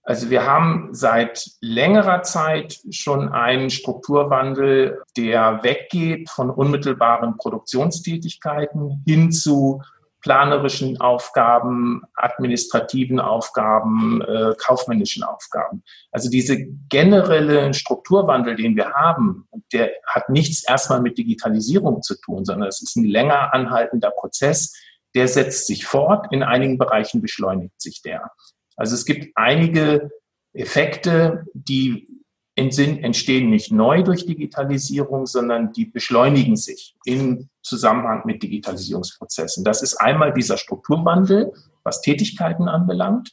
Also 0.07 0.31
wir 0.31 0.47
haben 0.47 0.91
seit 0.93 1.51
längerer 1.61 2.23
Zeit 2.23 2.79
schon 2.91 3.29
einen 3.29 3.71
Strukturwandel, 3.71 5.03
der 5.17 5.65
weggeht 5.65 6.31
von 6.31 6.49
unmittelbaren 6.49 7.37
Produktionstätigkeiten 7.37 9.03
hin 9.05 9.33
zu 9.33 9.83
planerischen 10.21 11.01
Aufgaben, 11.01 12.03
administrativen 12.15 13.19
Aufgaben, 13.19 14.23
äh, 14.23 14.55
kaufmännischen 14.57 15.25
Aufgaben. 15.25 15.83
Also 16.13 16.31
diese 16.31 16.57
generelle 16.89 17.75
Strukturwandel, 17.75 18.55
den 18.55 18.77
wir 18.77 18.93
haben, 18.93 19.49
der 19.73 19.91
hat 20.07 20.29
nichts 20.29 20.69
erstmal 20.69 21.01
mit 21.01 21.19
Digitalisierung 21.19 22.03
zu 22.03 22.15
tun, 22.21 22.45
sondern 22.45 22.69
es 22.69 22.81
ist 22.81 22.97
ein 22.97 23.05
länger 23.05 23.53
anhaltender 23.53 24.13
Prozess, 24.13 24.73
der 25.17 25.27
setzt 25.27 25.67
sich 25.67 25.85
fort, 25.85 26.27
in 26.31 26.45
einigen 26.45 26.79
Bereichen 26.79 27.21
beschleunigt 27.23 27.81
sich 27.81 28.03
der. 28.03 28.31
Also 28.77 28.95
es 28.95 29.05
gibt 29.05 29.37
einige 29.37 30.11
Effekte, 30.53 31.45
die 31.55 32.09
entstehen 32.55 33.51
nicht 33.51 33.71
neu 33.71 34.03
durch 34.03 34.25
Digitalisierung, 34.25 35.27
sondern 35.27 35.73
die 35.73 35.85
beschleunigen 35.85 36.57
sich 36.57 36.97
in 37.05 37.51
Zusammenhang 37.63 38.23
mit 38.25 38.43
Digitalisierungsprozessen. 38.43 39.63
Das 39.63 39.83
ist 39.83 39.97
einmal 39.97 40.33
dieser 40.33 40.57
Strukturwandel, 40.57 41.53
was 41.85 42.01
Tätigkeiten 42.01 42.69
anbelangt. 42.69 43.31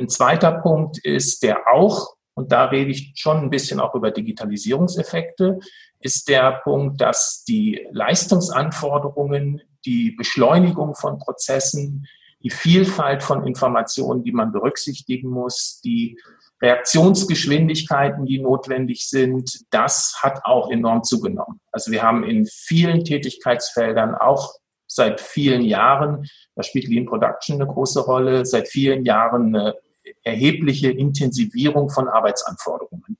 Ein 0.00 0.08
zweiter 0.08 0.52
Punkt 0.52 0.98
ist 0.98 1.42
der 1.42 1.68
auch, 1.70 2.16
und 2.34 2.50
da 2.50 2.64
rede 2.66 2.90
ich 2.90 3.12
schon 3.16 3.36
ein 3.38 3.50
bisschen 3.50 3.78
auch 3.78 3.94
über 3.94 4.10
Digitalisierungseffekte, 4.10 5.58
ist 6.00 6.28
der 6.28 6.60
Punkt, 6.64 7.00
dass 7.00 7.44
die 7.44 7.86
Leistungsanforderungen, 7.92 9.60
die 9.84 10.12
Beschleunigung 10.12 10.94
von 10.94 11.18
Prozessen, 11.18 12.06
die 12.46 12.50
Vielfalt 12.50 13.24
von 13.24 13.44
Informationen, 13.44 14.22
die 14.22 14.30
man 14.30 14.52
berücksichtigen 14.52 15.28
muss, 15.28 15.80
die 15.84 16.16
Reaktionsgeschwindigkeiten, 16.62 18.24
die 18.24 18.38
notwendig 18.38 19.08
sind, 19.08 19.64
das 19.70 20.20
hat 20.22 20.44
auch 20.44 20.70
enorm 20.70 21.02
zugenommen. 21.02 21.60
Also 21.72 21.90
wir 21.90 22.04
haben 22.04 22.22
in 22.22 22.46
vielen 22.46 23.02
Tätigkeitsfeldern 23.02 24.14
auch 24.14 24.54
seit 24.86 25.20
vielen 25.20 25.62
Jahren, 25.62 26.28
da 26.54 26.62
spielt 26.62 26.86
Lean 26.86 27.06
Production 27.06 27.60
eine 27.60 27.68
große 27.68 28.00
Rolle, 28.04 28.46
seit 28.46 28.68
vielen 28.68 29.04
Jahren 29.04 29.56
eine 29.56 29.74
erhebliche 30.22 30.92
Intensivierung 30.92 31.90
von 31.90 32.06
Arbeitsanforderungen. 32.06 33.18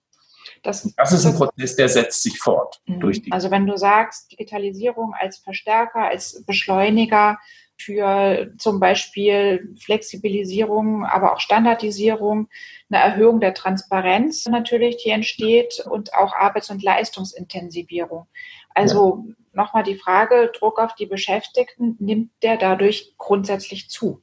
Das, 0.62 0.88
das 0.96 1.12
ist 1.12 1.26
ein 1.26 1.34
Prozess, 1.34 1.74
der 1.74 1.88
setzt 1.88 2.22
sich 2.22 2.38
fort. 2.38 2.80
Mhm. 2.86 3.00
Durch 3.00 3.22
die 3.22 3.32
also 3.32 3.50
wenn 3.50 3.66
du 3.66 3.76
sagst, 3.76 4.30
Digitalisierung 4.30 5.14
als 5.18 5.38
Verstärker, 5.38 6.06
als 6.06 6.44
Beschleuniger, 6.46 7.38
für 7.78 8.52
zum 8.58 8.80
Beispiel 8.80 9.74
Flexibilisierung, 9.80 11.04
aber 11.04 11.34
auch 11.34 11.40
Standardisierung, 11.40 12.48
eine 12.90 13.02
Erhöhung 13.02 13.40
der 13.40 13.54
Transparenz 13.54 14.46
natürlich, 14.46 15.02
die 15.02 15.10
entsteht 15.10 15.84
und 15.88 16.14
auch 16.14 16.34
Arbeits- 16.34 16.70
und 16.70 16.82
Leistungsintensivierung. 16.82 18.26
Also 18.74 19.24
ja. 19.26 19.34
nochmal 19.52 19.82
die 19.82 19.96
Frage, 19.96 20.50
Druck 20.58 20.78
auf 20.78 20.94
die 20.94 21.06
Beschäftigten, 21.06 21.96
nimmt 21.98 22.30
der 22.42 22.56
dadurch 22.56 23.14
grundsätzlich 23.18 23.88
zu? 23.88 24.22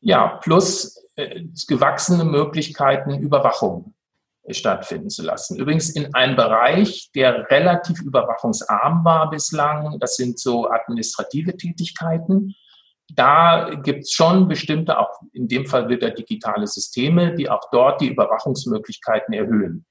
Ja, 0.00 0.38
plus 0.42 1.04
äh, 1.16 1.42
gewachsene 1.68 2.24
Möglichkeiten, 2.24 3.18
Überwachung 3.18 3.94
stattfinden 4.54 5.10
zu 5.10 5.22
lassen. 5.22 5.58
Übrigens 5.58 5.90
in 5.90 6.14
einem 6.14 6.36
Bereich, 6.36 7.10
der 7.14 7.50
relativ 7.50 8.00
überwachungsarm 8.00 9.04
war 9.04 9.30
bislang. 9.30 9.98
Das 9.98 10.16
sind 10.16 10.38
so 10.38 10.68
administrative 10.68 11.56
Tätigkeiten. 11.56 12.54
Da 13.14 13.70
gibt 13.82 14.04
es 14.04 14.12
schon 14.12 14.46
bestimmte, 14.48 14.98
auch 14.98 15.20
in 15.32 15.48
dem 15.48 15.66
Fall 15.66 15.88
wieder 15.88 16.10
digitale 16.10 16.66
Systeme, 16.66 17.34
die 17.34 17.50
auch 17.50 17.68
dort 17.72 18.00
die 18.00 18.08
Überwachungsmöglichkeiten 18.08 19.34
erhöhen. 19.34 19.84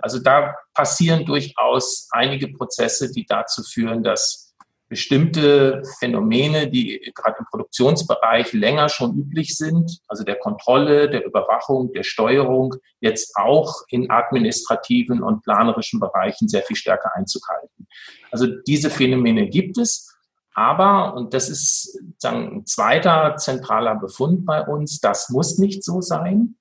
Also 0.00 0.18
da 0.18 0.54
passieren 0.74 1.24
durchaus 1.24 2.08
einige 2.10 2.48
Prozesse, 2.48 3.10
die 3.12 3.26
dazu 3.26 3.62
führen, 3.62 4.02
dass 4.02 4.49
bestimmte 4.90 5.82
Phänomene, 6.00 6.68
die 6.68 7.12
gerade 7.14 7.36
im 7.38 7.46
Produktionsbereich 7.46 8.52
länger 8.52 8.88
schon 8.88 9.16
üblich 9.16 9.56
sind, 9.56 10.00
also 10.08 10.24
der 10.24 10.34
Kontrolle, 10.34 11.08
der 11.08 11.24
Überwachung, 11.24 11.92
der 11.92 12.02
Steuerung, 12.02 12.74
jetzt 12.98 13.36
auch 13.36 13.72
in 13.88 14.10
administrativen 14.10 15.22
und 15.22 15.42
planerischen 15.44 16.00
Bereichen 16.00 16.48
sehr 16.48 16.62
viel 16.62 16.74
stärker 16.74 17.12
Einzug 17.14 17.48
halten. 17.48 17.86
Also 18.32 18.48
diese 18.66 18.90
Phänomene 18.90 19.48
gibt 19.48 19.78
es, 19.78 20.12
aber, 20.54 21.14
und 21.14 21.34
das 21.34 21.48
ist 21.48 21.96
sagen, 22.18 22.56
ein 22.56 22.66
zweiter 22.66 23.36
zentraler 23.36 23.94
Befund 23.94 24.44
bei 24.44 24.66
uns, 24.66 24.98
das 24.98 25.30
muss 25.30 25.56
nicht 25.58 25.84
so 25.84 26.00
sein. 26.00 26.56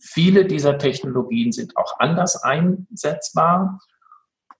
Viele 0.00 0.46
dieser 0.46 0.78
Technologien 0.78 1.52
sind 1.52 1.76
auch 1.76 2.00
anders 2.00 2.42
einsetzbar. 2.42 3.78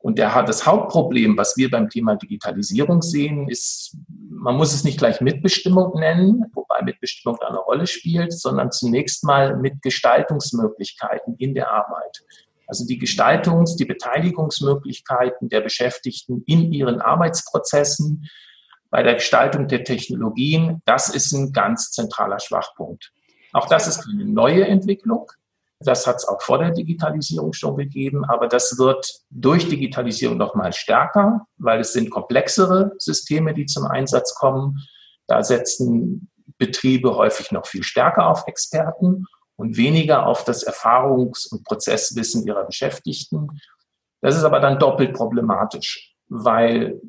Und 0.03 0.19
der, 0.19 0.43
das 0.43 0.67
Hauptproblem, 0.67 1.37
was 1.39 1.57
wir 1.57 1.71
beim 1.71 1.89
Thema 1.89 2.17
Digitalisierung 2.17 3.03
sehen, 3.03 3.49
ist, 3.49 3.97
man 4.29 4.57
muss 4.57 4.75
es 4.75 4.83
nicht 4.83 4.99
gleich 4.99 5.21
Mitbestimmung 5.21 5.99
nennen, 5.99 6.45
wobei 6.55 6.83
Mitbestimmung 6.83 7.39
eine 7.41 7.59
Rolle 7.59 7.87
spielt, 7.87 8.33
sondern 8.33 8.73
zunächst 8.73 9.23
mal 9.23 9.57
mit 9.57 9.81
Gestaltungsmöglichkeiten 9.81 11.37
in 11.37 11.55
der 11.55 11.71
Arbeit. 11.71 12.25
Also 12.67 12.85
die 12.85 12.99
Gestaltungs-, 12.99 13.77
die 13.77 13.85
Beteiligungsmöglichkeiten 13.85 15.49
der 15.49 15.61
Beschäftigten 15.61 16.43
in 16.47 16.73
ihren 16.73 17.01
Arbeitsprozessen, 17.01 18.29
bei 18.91 19.03
der 19.03 19.15
Gestaltung 19.15 19.69
der 19.69 19.85
Technologien, 19.85 20.83
das 20.85 21.09
ist 21.09 21.33
ein 21.33 21.53
ganz 21.53 21.93
zentraler 21.93 22.41
Schwachpunkt. 22.41 23.13
Auch 23.53 23.67
das 23.67 23.87
ist 23.87 24.07
eine 24.09 24.25
neue 24.25 24.67
Entwicklung. 24.67 25.31
Das 25.85 26.07
hat 26.07 26.17
es 26.17 26.29
auch 26.29 26.41
vor 26.43 26.59
der 26.59 26.71
Digitalisierung 26.71 27.53
schon 27.53 27.77
gegeben, 27.77 28.25
aber 28.25 28.49
das 28.49 28.79
wird 28.79 29.21
durch 29.31 29.69
Digitalisierung 29.69 30.37
noch 30.37 30.55
mal 30.55 30.73
stärker, 30.73 31.47
weil 31.59 31.81
es 31.81 31.93
sind 31.93 32.11
komplexere 32.11 32.93
Systeme, 32.99 33.55
die 33.55 33.67
zum 33.67 33.87
Einsatz 33.87 34.35
kommen. 34.35 34.79
Da 35.27 35.43
setzen 35.43 36.31
Betriebe 36.59 37.17
häufig 37.17 37.53
noch 37.53 37.67
viel 37.67 37.83
stärker 37.83 38.29
auf 38.29 38.47
Experten 38.47 39.27
und 39.57 39.77
weniger 39.77 40.27
auf 40.27 40.45
das 40.45 40.67
Erfahrungs- 40.67 41.51
und 41.51 41.65
Prozesswissen 41.65 42.47
ihrer 42.47 42.65
Beschäftigten. 42.65 43.49
Das 44.21 44.37
ist 44.37 44.45
aber 44.45 44.61
dann 44.61 44.79
doppelt 44.79 45.15
problematisch, 45.15 46.15
weil 46.29 47.01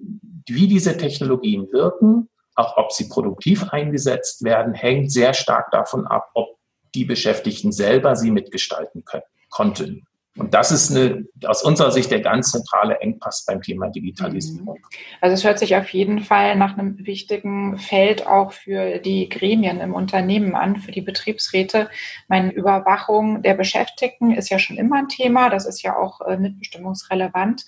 wie 0.47 0.67
diese 0.67 0.97
Technologien 0.97 1.71
wirken, 1.71 2.29
auch 2.55 2.77
ob 2.77 2.91
sie 2.91 3.07
produktiv 3.07 3.69
eingesetzt 3.69 4.43
werden, 4.43 4.73
hängt 4.73 5.11
sehr 5.11 5.33
stark 5.33 5.71
davon 5.71 6.05
ab, 6.07 6.29
ob 6.33 6.57
die 6.95 7.05
Beschäftigten 7.05 7.71
selber 7.71 8.15
sie 8.15 8.31
mitgestalten 8.31 9.03
können, 9.05 9.23
konnten. 9.49 10.07
Und 10.35 10.55
das 10.55 10.71
ist 10.71 10.89
eine, 10.89 11.27
aus 11.45 11.63
unserer 11.63 11.91
Sicht 11.91 12.09
der 12.09 12.19
ganz 12.19 12.51
zentrale 12.51 12.99
Engpass 13.01 13.45
beim 13.45 13.61
Thema 13.61 13.89
Digitalisierung. 13.89 14.77
Mhm. 14.79 14.99
Also 15.21 15.35
es 15.35 15.43
hört 15.43 15.59
sich 15.59 15.75
auf 15.75 15.89
jeden 15.89 16.21
Fall 16.21 16.55
nach 16.55 16.75
einem 16.75 17.05
wichtigen 17.05 17.77
Feld 17.77 18.25
auch 18.25 18.51
für 18.51 18.97
die 18.97 19.29
Gremien 19.29 19.79
im 19.79 19.93
Unternehmen 19.93 20.55
an, 20.55 20.77
für 20.77 20.91
die 20.91 21.01
Betriebsräte. 21.01 21.87
Meine 22.27 22.51
Überwachung 22.51 23.43
der 23.43 23.53
Beschäftigten 23.53 24.31
ist 24.31 24.49
ja 24.49 24.57
schon 24.57 24.77
immer 24.77 24.97
ein 24.97 25.07
Thema. 25.07 25.51
Das 25.51 25.67
ist 25.67 25.83
ja 25.83 25.95
auch 25.95 26.21
äh, 26.21 26.37
mitbestimmungsrelevant 26.37 27.65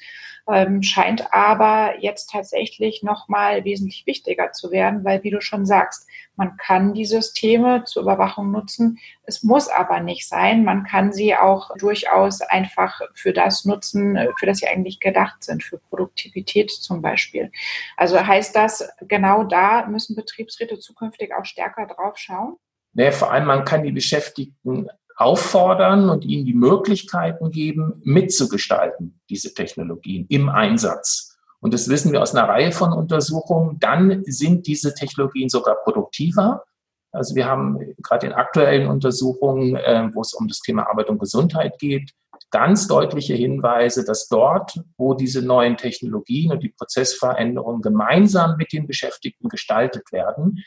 ähm, 0.48 0.84
scheint 0.84 1.34
aber 1.34 1.96
jetzt 2.00 2.30
tatsächlich 2.30 3.04
nochmal 3.04 3.64
wesentlich 3.66 4.06
wichtiger 4.06 4.52
zu 4.52 4.72
werden, 4.72 5.04
weil, 5.04 5.24
wie 5.24 5.32
du 5.32 5.42
schon 5.42 5.66
sagst, 5.66 6.08
man 6.36 6.58
kann 6.58 6.94
die 6.94 7.06
Systeme 7.06 7.84
zur 7.86 8.04
Überwachung 8.04 8.52
nutzen. 8.52 9.00
Es 9.24 9.44
muss 9.44 9.70
aber 9.70 10.02
nicht 10.02 10.28
sein. 10.28 10.64
Man 10.64 10.84
kann 10.84 11.14
sie 11.14 11.36
auch 11.36 11.72
durchaus 11.78 12.42
einfach 12.42 13.02
für 13.14 13.34
das 13.34 13.66
nutzen, 13.66 14.20
für 14.38 14.46
das 14.46 14.60
sie 14.60 14.68
eigentlich 14.68 15.00
gedacht 15.00 15.44
sind, 15.44 15.64
für 15.64 15.78
Produktivität 15.78 16.70
zum 16.72 17.02
Beispiel. 17.02 17.52
Also 17.98 18.20
heißt 18.20 18.56
das, 18.56 18.88
genau 19.02 19.44
da 19.44 19.88
müssen 19.88 20.16
Betriebsräte 20.16 20.78
zukünftig 20.80 21.34
auch 21.34 21.46
stärker 21.46 21.88
drauf 21.88 22.18
schauen? 22.18 22.58
Nee, 22.94 23.12
vor 23.12 23.32
allem, 23.32 23.46
man 23.46 23.66
kann 23.66 23.84
die 23.84 23.92
Beschäftigten 23.92 24.90
auffordern 25.16 26.10
und 26.10 26.26
ihnen 26.26 26.46
die 26.46 26.54
Möglichkeiten 26.54 27.52
geben, 27.52 28.02
mitzugestalten, 28.04 29.20
diese 29.30 29.54
Technologien 29.54 30.26
im 30.30 30.50
Einsatz. 30.50 31.38
Und 31.62 31.74
das 31.74 31.90
wissen 31.90 32.12
wir 32.12 32.22
aus 32.22 32.36
einer 32.36 32.48
Reihe 32.48 32.72
von 32.72 32.94
Untersuchungen. 32.94 33.80
Dann 33.80 34.24
sind 34.26 34.68
diese 34.68 34.94
Technologien 34.94 35.50
sogar 35.50 35.76
produktiver. 35.84 36.64
Also 37.12 37.34
wir 37.36 37.46
haben 37.46 37.80
gerade 38.04 38.28
in 38.28 38.34
aktuellen 38.34 38.88
Untersuchungen, 38.88 39.76
äh, 39.76 40.10
wo 40.14 40.22
es 40.22 40.34
um 40.34 40.48
das 40.48 40.60
Thema 40.60 40.88
Arbeit 40.90 41.10
und 41.10 41.20
Gesundheit 41.20 41.80
geht, 41.80 42.12
ganz 42.52 42.88
deutliche 42.88 43.34
Hinweise, 43.34 44.06
dass 44.06 44.28
dort, 44.28 44.80
wo 44.98 45.14
diese 45.14 45.42
neuen 45.42 45.78
Technologien 45.78 46.52
und 46.52 46.62
die 46.62 46.70
Prozessveränderungen 46.70 47.82
gemeinsam 47.82 48.58
mit 48.58 48.72
den 48.74 48.86
Beschäftigten 48.86 49.50
gestaltet 49.50 50.12
werden, 50.12 50.64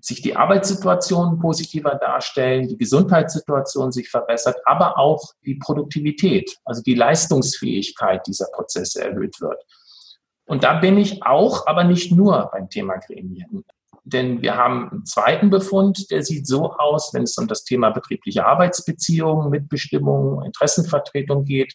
sich 0.00 0.22
die 0.22 0.36
Arbeitssituation 0.36 1.38
positiver 1.38 1.94
darstellen, 1.96 2.68
die 2.68 2.78
Gesundheitssituation 2.78 3.92
sich 3.92 4.08
verbessert, 4.08 4.56
aber 4.64 4.98
auch 4.98 5.32
die 5.44 5.56
Produktivität, 5.56 6.56
also 6.64 6.82
die 6.82 6.94
Leistungsfähigkeit 6.94 8.26
dieser 8.26 8.46
Prozesse 8.52 9.04
erhöht 9.04 9.40
wird. 9.40 9.62
Und 10.46 10.64
da 10.64 10.74
bin 10.78 10.98
ich 10.98 11.24
auch, 11.24 11.66
aber 11.66 11.84
nicht 11.84 12.12
nur 12.12 12.50
beim 12.52 12.68
Thema 12.68 12.96
Gremien. 12.98 13.64
Denn 14.04 14.42
wir 14.42 14.56
haben 14.56 14.90
einen 14.90 15.06
zweiten 15.06 15.50
Befund, 15.50 16.10
der 16.10 16.24
sieht 16.24 16.46
so 16.46 16.72
aus, 16.72 17.14
wenn 17.14 17.22
es 17.22 17.38
um 17.38 17.46
das 17.46 17.64
Thema 17.64 17.90
betriebliche 17.90 18.44
Arbeitsbeziehungen, 18.44 19.50
Mitbestimmung, 19.50 20.42
Interessenvertretung 20.44 21.44
geht, 21.44 21.74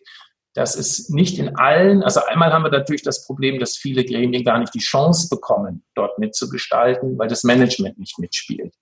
dass 0.58 0.76
es 0.76 1.10
nicht 1.10 1.38
in 1.38 1.56
allen, 1.56 2.02
also 2.02 2.20
einmal 2.26 2.52
haben 2.52 2.64
wir 2.64 2.72
natürlich 2.72 3.04
das 3.04 3.24
Problem, 3.24 3.60
dass 3.60 3.78
viele 3.78 4.04
Gremien 4.04 4.44
gar 4.44 4.58
nicht 4.58 4.74
die 4.74 4.80
Chance 4.80 5.30
bekommen, 5.30 5.86
dort 5.94 6.18
mitzugestalten, 6.18 7.20
weil 7.20 7.28
das 7.28 7.44
Management 7.44 8.00
nicht 8.00 8.18
mitspielt. 8.18 8.74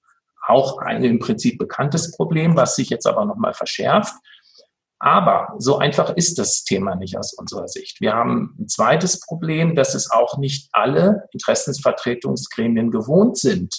Auch 0.47 0.77
ein 0.77 1.03
im 1.03 1.19
Prinzip 1.19 1.57
bekanntes 1.57 2.15
Problem, 2.15 2.55
was 2.55 2.77
sich 2.77 2.89
jetzt 2.89 3.05
aber 3.05 3.25
nochmal 3.25 3.53
verschärft. 3.53 4.13
Aber 4.99 5.53
so 5.57 5.77
einfach 5.77 6.15
ist 6.15 6.39
das 6.39 6.63
Thema 6.63 6.95
nicht 6.95 7.17
aus 7.17 7.33
unserer 7.33 7.67
Sicht. 7.67 7.99
Wir 7.99 8.13
haben 8.13 8.55
ein 8.57 8.69
zweites 8.69 9.19
Problem, 9.19 9.75
dass 9.75 9.95
es 9.95 10.09
auch 10.09 10.37
nicht 10.37 10.69
alle 10.71 11.27
Interessensvertretungsgremien 11.33 12.89
gewohnt 12.89 13.37
sind, 13.37 13.75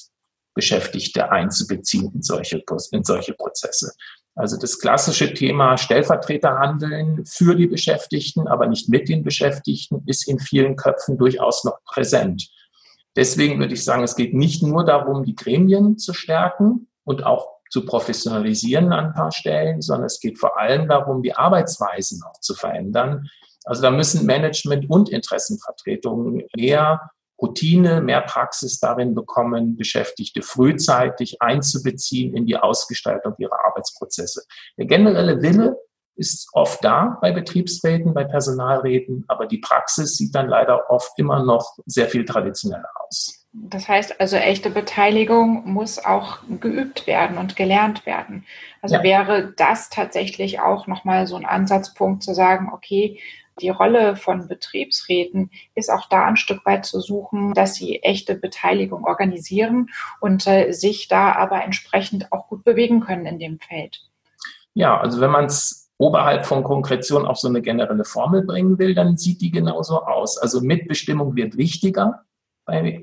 Beschäftigte 0.55 1.31
einzubeziehen 1.33 2.13
in 2.15 2.23
solche, 2.23 2.63
in 2.91 3.05
solche 3.05 3.33
Prozesse. 3.33 3.95
Also 4.37 4.59
das 4.59 4.79
klassische 4.79 5.33
Thema 5.33 5.79
Stellvertreterhandeln 5.79 7.25
für 7.25 7.57
die 7.57 7.67
Beschäftigten, 7.67 8.47
aber 8.47 8.67
nicht 8.67 8.91
mit 8.91 9.09
den 9.09 9.25
Beschäftigten, 9.25 10.03
ist 10.05 10.29
in 10.29 10.39
vielen 10.39 10.77
Köpfen 10.77 11.17
durchaus 11.17 11.65
noch 11.65 11.83
präsent. 11.85 12.51
Deswegen 13.17 13.59
würde 13.59 13.73
ich 13.73 13.83
sagen, 13.83 14.03
es 14.03 14.15
geht 14.15 14.35
nicht 14.35 14.63
nur 14.63 14.85
darum, 14.85 15.25
die 15.25 15.35
Gremien 15.35 15.97
zu 15.97 16.13
stärken 16.13 16.89
und 17.05 17.25
auch 17.25 17.49
zu 17.71 17.87
professionalisieren 17.87 18.93
an 18.93 19.07
ein 19.07 19.15
paar 19.15 19.33
Stellen, 19.33 19.81
sondern 19.81 20.05
es 20.05 20.21
geht 20.21 20.39
vor 20.39 20.59
allem 20.61 20.87
darum, 20.87 21.23
die 21.23 21.35
Arbeitsweisen 21.35 22.23
auch 22.23 22.39
zu 22.41 22.55
verändern. 22.55 23.31
Also 23.65 23.81
da 23.81 23.91
müssen 23.91 24.27
Management 24.27 24.91
und 24.91 25.09
Interessenvertretungen 25.09 26.43
mehr 26.55 27.11
Routine, 27.41 28.01
mehr 28.01 28.23
Praxis 28.23 28.81
darin 28.81 29.15
bekommen, 29.15 29.77
Beschäftigte 29.77 30.43
frühzeitig 30.43 31.43
einzubeziehen 31.43 32.35
in 32.35 32.47
die 32.47 32.57
Ausgestaltung 32.57 33.35
ihrer 33.39 33.65
Arbeitsprozesse. 33.67 34.43
Der 34.79 34.87
generelle 34.87 35.43
Wille 35.43 35.77
ist 36.17 36.49
oft 36.53 36.83
da 36.83 37.19
bei 37.21 37.31
Betriebsräten, 37.31 38.15
bei 38.15 38.25
Personalräten, 38.25 39.25
aber 39.29 39.47
die 39.47 39.59
Praxis 39.59 40.17
sieht 40.17 40.35
dann 40.35 40.49
leider 40.49 40.91
oft 40.91 41.13
immer 41.19 41.45
noch 41.45 41.77
sehr 41.85 42.09
viel 42.09 42.25
traditioneller 42.25 42.89
aus. 43.07 43.47
Das 43.53 43.89
heißt 43.89 44.21
also, 44.21 44.37
echte 44.37 44.71
Beteiligung 44.71 45.63
muss 45.71 45.99
auch 45.99 46.39
geübt 46.61 47.07
werden 47.07 47.39
und 47.39 47.57
gelernt 47.57 48.05
werden. 48.05 48.45
Also 48.83 48.97
ja. 48.97 49.03
wäre 49.03 49.53
das 49.57 49.89
tatsächlich 49.89 50.61
auch 50.61 50.87
nochmal 50.87 51.27
so 51.27 51.37
ein 51.37 51.47
Ansatzpunkt 51.47 52.23
zu 52.23 52.35
sagen, 52.35 52.71
okay, 52.73 53.19
die 53.61 53.71
Rolle 53.71 54.17
von 54.17 54.49
Betriebsräten 54.49 55.51
ist 55.75 55.91
auch 55.91 56.09
da 56.09 56.27
ein 56.27 56.37
Stück 56.37 56.65
weit 56.67 56.85
zu 56.85 57.01
suchen, 57.01 57.55
dass 57.55 57.75
sie 57.75 58.03
echte 58.03 58.35
Beteiligung 58.35 59.05
organisieren 59.05 59.89
und 60.21 60.47
äh, 60.47 60.73
sich 60.73 61.09
da 61.09 61.33
aber 61.33 61.65
entsprechend 61.65 62.33
auch 62.33 62.49
gut 62.49 62.65
bewegen 62.65 63.01
können 63.01 63.27
in 63.27 63.39
dem 63.39 63.59
Feld. 63.59 64.03
Ja, 64.75 65.01
also 65.01 65.21
wenn 65.21 65.31
man 65.31 65.47
es 65.47 65.91
oberhalb 65.99 66.45
von 66.45 66.63
Konkretion 66.63 67.25
auf 67.25 67.39
so 67.39 67.49
eine 67.49 67.63
generelle 67.63 68.05
Formel 68.05 68.43
bringen 68.43 68.79
will, 68.79 68.95
dann 68.95 69.17
sieht 69.17 69.41
die 69.41 69.51
genauso 69.51 70.03
aus. 70.03 70.37
Also 70.37 70.61
Mitbestimmung 70.61 71.35
wird 71.35 71.57
wichtiger 71.57 72.23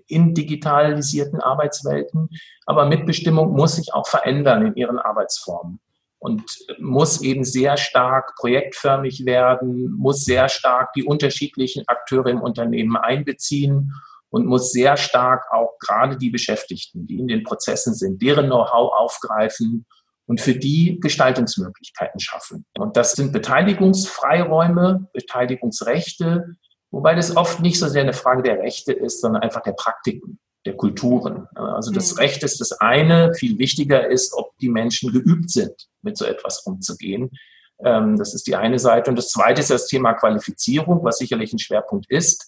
in 0.07 0.33
digitalisierten 0.35 1.39
Arbeitswelten, 1.39 2.29
aber 2.65 2.85
Mitbestimmung 2.85 3.53
muss 3.53 3.77
sich 3.77 3.93
auch 3.93 4.05
verändern 4.05 4.67
in 4.67 4.75
ihren 4.75 4.99
Arbeitsformen 4.99 5.79
und 6.23 6.41
muss 6.79 7.21
eben 7.21 7.43
sehr 7.43 7.75
stark 7.75 8.37
projektförmig 8.37 9.25
werden, 9.25 9.91
muss 9.91 10.23
sehr 10.23 10.47
stark 10.47 10.93
die 10.93 11.03
unterschiedlichen 11.03 11.83
Akteure 11.87 12.27
im 12.27 12.39
Unternehmen 12.39 12.95
einbeziehen 12.95 13.91
und 14.29 14.45
muss 14.45 14.71
sehr 14.71 14.95
stark 14.95 15.51
auch 15.51 15.77
gerade 15.79 16.17
die 16.17 16.29
Beschäftigten, 16.29 17.07
die 17.07 17.19
in 17.19 17.27
den 17.27 17.43
Prozessen 17.43 17.93
sind, 17.93 18.21
deren 18.21 18.45
Know-how 18.45 18.93
aufgreifen 18.93 19.85
und 20.25 20.39
für 20.39 20.55
die 20.55 20.97
Gestaltungsmöglichkeiten 21.01 22.21
schaffen. 22.21 22.65
Und 22.77 22.95
das 22.95 23.11
sind 23.11 23.33
Beteiligungsfreiräume, 23.33 25.09
Beteiligungsrechte, 25.11 26.55
wobei 26.89 27.15
das 27.15 27.35
oft 27.35 27.59
nicht 27.59 27.77
so 27.77 27.89
sehr 27.89 28.03
eine 28.03 28.13
Frage 28.13 28.43
der 28.43 28.59
Rechte 28.59 28.93
ist, 28.93 29.19
sondern 29.19 29.43
einfach 29.43 29.61
der 29.61 29.73
Praktiken 29.73 30.39
der 30.65 30.75
Kulturen. 30.75 31.47
Also 31.55 31.91
das 31.91 32.13
mhm. 32.13 32.19
Recht 32.19 32.43
ist 32.43 32.61
das 32.61 32.71
eine, 32.73 33.33
viel 33.33 33.57
wichtiger 33.59 34.07
ist, 34.07 34.33
ob 34.33 34.57
die 34.59 34.69
Menschen 34.69 35.11
geübt 35.11 35.49
sind, 35.49 35.87
mit 36.01 36.17
so 36.17 36.25
etwas 36.25 36.61
umzugehen. 36.61 37.31
Ähm, 37.83 38.17
das 38.17 38.33
ist 38.33 38.47
die 38.47 38.55
eine 38.55 38.79
Seite. 38.79 39.09
Und 39.09 39.17
das 39.17 39.29
zweite 39.29 39.61
ist 39.61 39.69
das 39.69 39.87
Thema 39.87 40.13
Qualifizierung, 40.13 41.03
was 41.03 41.17
sicherlich 41.17 41.53
ein 41.53 41.59
Schwerpunkt 41.59 42.09
ist. 42.09 42.47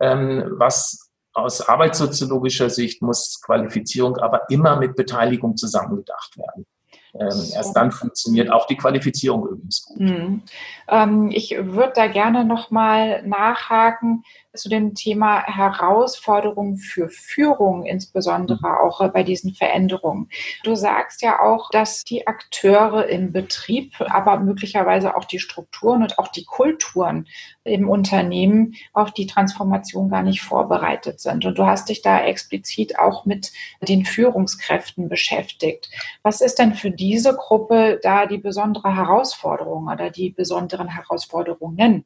Ähm, 0.00 0.44
was 0.52 1.10
aus 1.32 1.60
arbeitssoziologischer 1.60 2.70
Sicht 2.70 3.02
muss 3.02 3.40
Qualifizierung 3.42 4.16
aber 4.16 4.42
immer 4.50 4.76
mit 4.76 4.96
Beteiligung 4.96 5.56
zusammengedacht 5.56 6.36
werden. 6.36 6.66
Ähm, 7.14 7.28
erst 7.28 7.76
dann 7.76 7.90
funktioniert 7.90 8.50
auch 8.50 8.66
die 8.66 8.76
Qualifizierung 8.76 9.46
übrigens 9.46 9.84
gut. 9.84 10.00
Mhm. 10.00 10.42
Ähm, 10.88 11.30
ich 11.32 11.56
würde 11.58 11.92
da 11.94 12.06
gerne 12.06 12.44
nochmal 12.44 13.22
nachhaken 13.26 14.24
zu 14.54 14.68
dem 14.68 14.94
Thema 14.94 15.44
Herausforderungen 15.44 16.76
für 16.76 17.08
Führung, 17.08 17.84
insbesondere 17.84 18.68
mhm. 18.68 18.74
auch 18.74 19.12
bei 19.12 19.22
diesen 19.22 19.54
Veränderungen. 19.54 20.28
Du 20.64 20.74
sagst 20.74 21.22
ja 21.22 21.40
auch, 21.40 21.70
dass 21.70 22.04
die 22.04 22.26
Akteure 22.26 23.06
im 23.06 23.32
Betrieb, 23.32 23.94
aber 24.00 24.38
möglicherweise 24.40 25.16
auch 25.16 25.24
die 25.24 25.38
Strukturen 25.38 26.02
und 26.02 26.18
auch 26.18 26.28
die 26.28 26.44
Kulturen 26.44 27.26
im 27.64 27.88
Unternehmen 27.88 28.74
auf 28.92 29.12
die 29.12 29.26
Transformation 29.26 30.10
gar 30.10 30.22
nicht 30.22 30.42
vorbereitet 30.42 31.20
sind. 31.20 31.44
Und 31.44 31.58
du 31.58 31.66
hast 31.66 31.88
dich 31.88 32.02
da 32.02 32.24
explizit 32.24 32.98
auch 32.98 33.26
mit 33.26 33.52
den 33.80 34.04
Führungskräften 34.04 35.08
beschäftigt. 35.08 35.90
Was 36.22 36.40
ist 36.40 36.58
denn 36.58 36.74
für 36.74 36.90
diese 37.00 37.34
Gruppe 37.34 37.98
da 38.02 38.26
die 38.26 38.38
besondere 38.38 38.94
Herausforderung 38.94 39.88
oder 39.88 40.10
die 40.10 40.30
besonderen 40.30 40.88
Herausforderungen? 40.88 42.04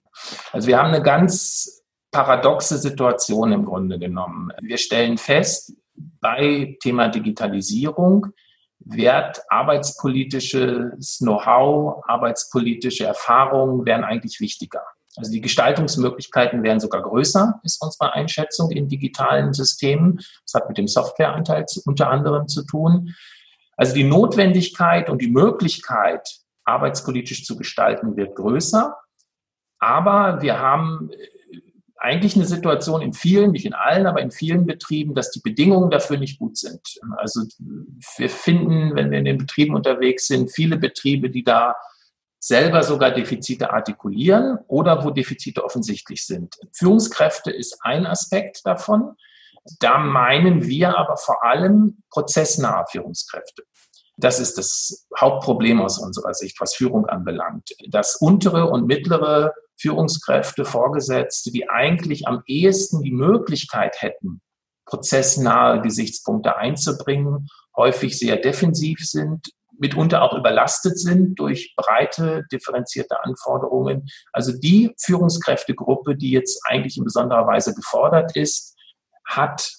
Also 0.53 0.69
wir 0.69 0.79
haben 0.79 0.89
eine 0.89 1.03
ganz 1.03 1.83
paradoxe 2.11 2.79
Situation 2.79 3.53
im 3.53 3.65
Grunde 3.65 3.99
genommen. 3.99 4.51
Wir 4.63 4.79
stellen 4.79 5.19
fest, 5.19 5.75
bei 6.21 6.77
Thema 6.81 7.09
Digitalisierung 7.09 8.29
wird 8.79 9.43
arbeitspolitisches 9.49 11.19
Know-how, 11.19 12.05
arbeitspolitische 12.07 13.05
Erfahrungen 13.05 13.85
werden 13.85 14.05
eigentlich 14.05 14.41
wichtiger. 14.41 14.83
Also 15.17 15.31
die 15.31 15.41
Gestaltungsmöglichkeiten 15.41 16.63
werden 16.63 16.81
sogar 16.81 17.03
größer, 17.03 17.61
ist 17.63 17.81
unsere 17.83 18.15
Einschätzung 18.15 18.71
in 18.71 18.89
digitalen 18.89 19.53
Systemen. 19.53 20.21
Das 20.45 20.55
hat 20.55 20.69
mit 20.69 20.79
dem 20.79 20.89
Softwareanteil 20.89 21.67
unter 21.85 22.11
anderem 22.11 22.49
zu 22.49 22.65
tun. 22.65 23.15
Also 23.77 23.95
die 23.95 24.05
Notwendigkeit 24.05 25.11
und 25.11 25.21
die 25.21 25.31
Möglichkeit, 25.31 26.29
arbeitspolitisch 26.65 27.45
zu 27.45 27.57
gestalten, 27.57 28.17
wird 28.17 28.35
größer. 28.37 28.97
Aber 29.79 30.41
wir 30.41 30.61
haben 30.61 31.11
eigentlich 31.97 32.37
eine 32.37 32.45
Situation 32.45 33.01
in 33.01 33.15
vielen, 33.15 33.53
nicht 33.53 33.65
in 33.65 33.73
allen, 33.73 34.07
aber 34.07 34.21
in 34.21 34.31
vielen 34.31 34.67
Betrieben, 34.67 35.15
dass 35.15 35.31
die 35.31 35.41
Bedingungen 35.41 35.91
dafür 35.91 36.19
nicht 36.19 36.39
gut 36.39 36.59
sind. 36.59 36.81
Also 37.17 37.43
wir 38.17 38.29
finden, 38.29 38.95
wenn 38.95 39.11
wir 39.11 39.19
in 39.19 39.25
den 39.25 39.39
Betrieben 39.39 39.75
unterwegs 39.75 40.27
sind, 40.27 40.53
viele 40.53 40.77
Betriebe, 40.77 41.31
die 41.31 41.45
da 41.45 41.75
selber 42.39 42.83
sogar 42.83 43.11
Defizite 43.11 43.73
artikulieren 43.73 44.59
oder 44.69 45.03
wo 45.03 45.11
Defizite 45.11 45.65
offensichtlich 45.65 46.27
sind. 46.27 46.57
Führungskräfte 46.73 47.51
ist 47.51 47.79
ein 47.81 48.07
Aspekt 48.07 48.67
davon. 48.67 49.17
Da 49.81 49.99
meinen 49.99 50.67
wir 50.67 50.99
aber 50.99 51.17
vor 51.17 51.45
allem 51.45 52.03
prozessnahe 52.11 52.85
Führungskräfte. 52.91 53.65
Das 54.17 54.39
ist 54.39 54.59
das 54.59 55.07
Hauptproblem 55.19 55.81
aus 55.81 55.99
unserer 55.99 56.35
Sicht, 56.35 56.61
was 56.61 56.75
Führung 56.75 57.07
anbelangt. 57.07 57.71
Dass 57.89 58.17
untere 58.17 58.69
und 58.71 58.87
mittlere 58.87 59.53
Führungskräfte, 59.77 60.65
Vorgesetzte, 60.65 61.51
die 61.51 61.69
eigentlich 61.69 62.29
am 62.29 62.43
ehesten 62.47 63.03
die 63.03 63.11
Möglichkeit 63.11 64.01
hätten, 64.01 64.41
prozessnahe 64.87 65.81
Gesichtspunkte 65.81 66.57
einzubringen, 66.57 67.49
häufig 67.77 68.19
sehr 68.19 68.37
defensiv 68.37 69.01
sind, 69.01 69.49
mitunter 69.79 70.23
auch 70.23 70.35
überlastet 70.35 70.99
sind 70.99 71.39
durch 71.41 71.75
breite, 71.77 72.45
differenzierte 72.53 73.25
Anforderungen. 73.25 74.07
Also 74.33 74.53
die 74.57 74.95
Führungskräftegruppe, 75.01 76.17
die 76.17 76.31
jetzt 76.31 76.61
eigentlich 76.67 76.97
in 76.97 77.05
besonderer 77.05 77.47
Weise 77.47 77.75
gefordert 77.75 78.37
ist, 78.37 78.77
hat 79.25 79.73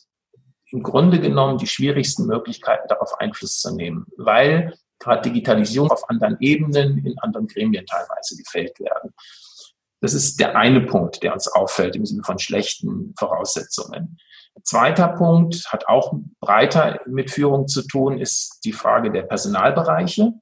im 0.71 0.83
Grunde 0.83 1.19
genommen 1.19 1.57
die 1.57 1.67
schwierigsten 1.67 2.25
Möglichkeiten, 2.25 2.87
darauf 2.87 3.19
Einfluss 3.19 3.59
zu 3.59 3.73
nehmen, 3.73 4.05
weil 4.17 4.73
gerade 4.99 5.21
Digitalisierung 5.21 5.91
auf 5.91 6.09
anderen 6.09 6.37
Ebenen, 6.39 7.05
in 7.05 7.17
anderen 7.19 7.47
Gremien 7.47 7.85
teilweise 7.85 8.35
gefällt 8.37 8.79
werden. 8.79 9.13
Das 10.01 10.13
ist 10.13 10.39
der 10.39 10.55
eine 10.55 10.81
Punkt, 10.81 11.23
der 11.23 11.33
uns 11.33 11.47
auffällt 11.47 11.95
im 11.95 12.05
Sinne 12.05 12.23
von 12.23 12.39
schlechten 12.39 13.13
Voraussetzungen. 13.17 14.17
Zweiter 14.63 15.09
Punkt 15.09 15.71
hat 15.71 15.87
auch 15.87 16.13
breiter 16.39 16.99
mit 17.05 17.31
Führung 17.31 17.67
zu 17.67 17.85
tun, 17.87 18.19
ist 18.19 18.59
die 18.63 18.73
Frage 18.73 19.11
der 19.11 19.23
Personalbereiche. 19.23 20.33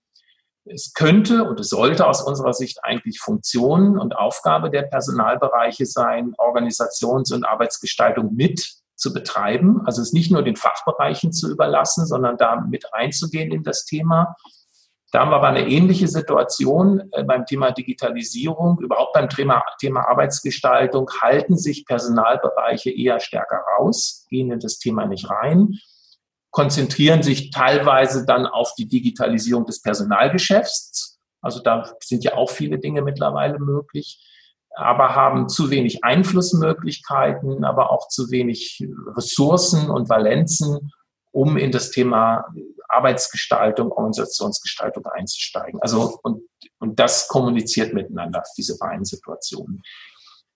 Es 0.66 0.94
könnte 0.94 1.44
und 1.44 1.60
es 1.60 1.70
sollte 1.70 2.08
aus 2.08 2.22
unserer 2.22 2.54
Sicht 2.54 2.84
eigentlich 2.84 3.20
Funktion 3.20 3.98
und 4.00 4.16
Aufgabe 4.16 4.70
der 4.70 4.84
Personalbereiche 4.84 5.86
sein, 5.86 6.34
Organisations- 6.38 7.34
und 7.34 7.44
Arbeitsgestaltung 7.44 8.34
mit 8.34 8.83
zu 8.96 9.14
betreiben. 9.14 9.82
Also 9.86 10.02
es 10.02 10.14
nicht 10.14 10.32
nur 10.32 10.44
den 10.44 10.56
Fachbereichen 10.56 11.32
zu 11.32 11.52
überlassen, 11.52 12.06
sondern 12.06 12.38
da 12.38 12.62
mit 12.62 12.94
einzugehen 12.94 13.52
in 13.52 13.64
das 13.64 13.86
Thema. 13.86 14.36
Da 15.12 15.20
haben 15.20 15.30
wir 15.30 15.36
aber 15.36 15.50
eine 15.50 15.68
ähnliche 15.68 16.08
Situation 16.08 17.04
äh, 17.12 17.24
beim 17.24 17.46
Thema 17.46 17.72
Digitalisierung, 17.72 18.80
überhaupt 18.82 19.14
beim 19.14 19.30
Thema, 19.30 19.64
Thema 19.80 20.08
Arbeitsgestaltung, 20.10 21.08
halten 21.22 21.56
sich 21.56 21.86
Personalbereiche 21.86 22.90
eher 22.90 23.20
stärker 23.20 23.62
raus, 23.78 24.26
gehen 24.32 24.52
in 24.52 24.60
das 24.60 24.80
Thema 24.80 25.06
nicht 25.06 25.30
rein, 25.30 25.78
konzentrieren 26.50 27.22
sich 27.22 27.52
teilweise 27.52 28.26
dann 28.26 28.48
auf 28.48 28.74
die 28.76 28.88
Digitalisierung 28.88 29.66
des 29.66 29.84
Personalgeschäfts. 29.84 31.20
Also 31.42 31.62
da 31.62 31.94
sind 32.00 32.24
ja 32.24 32.34
auch 32.36 32.50
viele 32.50 32.80
Dinge 32.80 33.04
mittlerweile 33.04 33.60
möglich 33.60 34.20
aber 34.76 35.16
haben 35.16 35.50
zu 35.50 35.70
wenig 35.70 36.04
Einflussmöglichkeiten, 36.04 37.64
aber 37.64 37.92
auch 37.92 38.08
zu 38.08 38.32
wenig 38.32 38.86
Ressourcen 39.16 39.90
und 39.90 40.10
Valenzen, 40.10 40.92
um 41.32 41.58
in 41.58 41.72
das 41.72 41.92
Thema 41.92 42.46
Arbeitsgestaltung, 42.88 43.92
Organisationsgestaltung 43.92 45.06
einzusteigen. 45.08 45.80
Also, 45.82 46.20
und, 46.24 46.44
und 46.80 47.00
das 47.00 47.28
kommuniziert 47.28 47.94
miteinander, 47.94 48.44
diese 48.58 48.78
beiden 48.78 49.06
Situationen. 49.06 49.82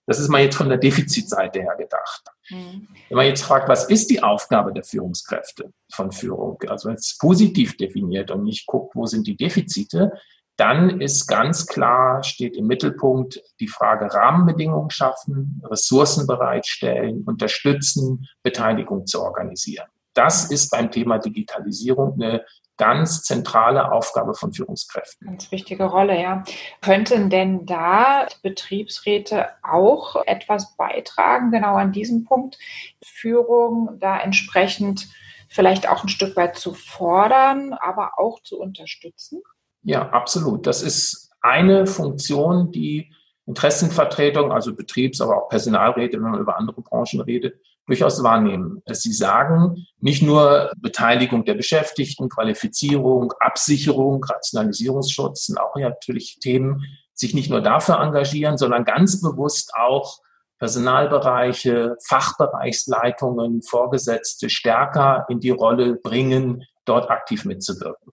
Das 0.07 0.19
ist 0.19 0.29
mal 0.29 0.41
jetzt 0.41 0.55
von 0.55 0.69
der 0.69 0.77
Defizitseite 0.77 1.59
her 1.59 1.75
gedacht. 1.77 2.23
Mhm. 2.49 2.87
Wenn 3.09 3.17
man 3.17 3.25
jetzt 3.25 3.43
fragt, 3.43 3.67
was 3.67 3.89
ist 3.89 4.09
die 4.09 4.23
Aufgabe 4.23 4.71
der 4.71 4.83
Führungskräfte 4.83 5.73
von 5.91 6.13
Führung? 6.13 6.61
Also 6.67 6.87
wenn 6.87 6.95
es 6.95 7.17
positiv 7.17 7.75
definiert 7.75 8.31
und 8.31 8.43
nicht 8.43 8.65
guckt, 8.67 8.95
wo 8.95 9.05
sind 9.05 9.27
die 9.27 9.35
Defizite, 9.35 10.13
dann 10.57 11.01
ist 11.01 11.27
ganz 11.27 11.67
klar, 11.67 12.23
steht 12.23 12.57
im 12.57 12.65
Mittelpunkt 12.65 13.41
die 13.59 13.67
Frage 13.67 14.11
Rahmenbedingungen 14.11 14.89
schaffen, 14.89 15.61
Ressourcen 15.63 16.25
bereitstellen, 16.25 17.23
unterstützen, 17.25 18.27
Beteiligung 18.41 19.05
zu 19.05 19.21
organisieren. 19.21 19.87
Das 20.15 20.49
ist 20.49 20.71
beim 20.71 20.89
Thema 20.89 21.19
Digitalisierung 21.19 22.13
eine 22.15 22.43
ganz 22.75 23.23
zentrale 23.23 23.91
Aufgabe 23.91 24.33
von 24.33 24.51
Führungskräften. 24.51 25.27
Ganz 25.27 25.51
wichtige 25.51 25.85
Rolle, 25.85 26.19
ja. 26.19 26.43
Könnten 26.81 27.29
denn 27.29 27.65
da 27.65 28.27
Betriebsräte 28.41 29.49
auch 29.63 30.15
etwas 30.25 30.75
beitragen, 30.75 31.51
genau 31.51 31.75
an 31.75 31.91
diesem 31.91 32.23
Punkt, 32.23 32.57
Führung 33.03 33.97
da 33.99 34.19
entsprechend 34.19 35.07
vielleicht 35.49 35.87
auch 35.87 36.03
ein 36.03 36.09
Stück 36.09 36.35
weit 36.35 36.57
zu 36.57 36.73
fordern, 36.73 37.73
aber 37.73 38.17
auch 38.17 38.41
zu 38.41 38.59
unterstützen? 38.59 39.41
Ja, 39.87 40.09
absolut. 40.09 40.67
Das 40.67 40.81
ist 40.81 41.31
eine 41.39 41.87
Funktion, 41.87 42.73
die 42.73 43.13
Interessenvertretung, 43.45 44.51
also 44.51 44.75
Betriebs-, 44.75 45.21
aber 45.21 45.37
auch 45.37 45.47
Personalräte, 45.47 46.17
wenn 46.17 46.29
man 46.29 46.41
über 46.41 46.57
andere 46.57 46.81
Branchen 46.81 47.21
redet, 47.21 47.61
durchaus 47.85 48.21
wahrnehmen. 48.21 48.83
Sie 48.91 49.13
sagen 49.13 49.87
nicht 50.01 50.21
nur 50.21 50.73
Beteiligung 50.77 51.45
der 51.45 51.53
Beschäftigten, 51.53 52.27
Qualifizierung, 52.27 53.31
Absicherung, 53.39 54.21
Rationalisierungsschutz 54.25 55.45
sind 55.45 55.57
auch 55.57 55.73
natürlich 55.77 56.39
Themen, 56.41 56.83
sich 57.13 57.33
nicht 57.33 57.49
nur 57.49 57.61
dafür 57.61 58.01
engagieren, 58.01 58.57
sondern 58.57 58.83
ganz 58.83 59.21
bewusst 59.21 59.71
auch 59.73 60.19
Personalbereiche, 60.59 61.95
Fachbereichsleitungen, 62.05 63.61
Vorgesetzte 63.61 64.49
stärker 64.49 65.25
in 65.29 65.39
die 65.39 65.51
Rolle 65.51 65.95
bringen, 65.95 66.65
dort 66.83 67.09
aktiv 67.09 67.45
mitzuwirken. 67.45 68.11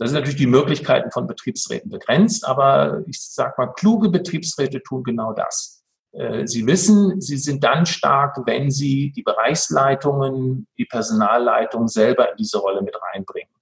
Da 0.00 0.06
sind 0.06 0.14
natürlich 0.14 0.38
die 0.38 0.46
Möglichkeiten 0.46 1.10
von 1.10 1.26
Betriebsräten 1.26 1.90
begrenzt, 1.90 2.48
aber 2.48 3.02
ich 3.06 3.20
sage 3.20 3.52
mal, 3.58 3.66
kluge 3.66 4.08
Betriebsräte 4.08 4.82
tun 4.82 5.04
genau 5.04 5.34
das. 5.34 5.84
Äh, 6.12 6.46
sie 6.46 6.66
wissen, 6.66 7.20
sie 7.20 7.36
sind 7.36 7.62
dann 7.62 7.84
stark, 7.84 8.38
wenn 8.46 8.70
sie 8.70 9.12
die 9.12 9.22
Bereichsleitungen, 9.22 10.66
die 10.78 10.86
Personalleitung 10.86 11.86
selber 11.86 12.30
in 12.30 12.38
diese 12.38 12.56
Rolle 12.56 12.80
mit 12.80 12.96
reinbringen. 13.12 13.52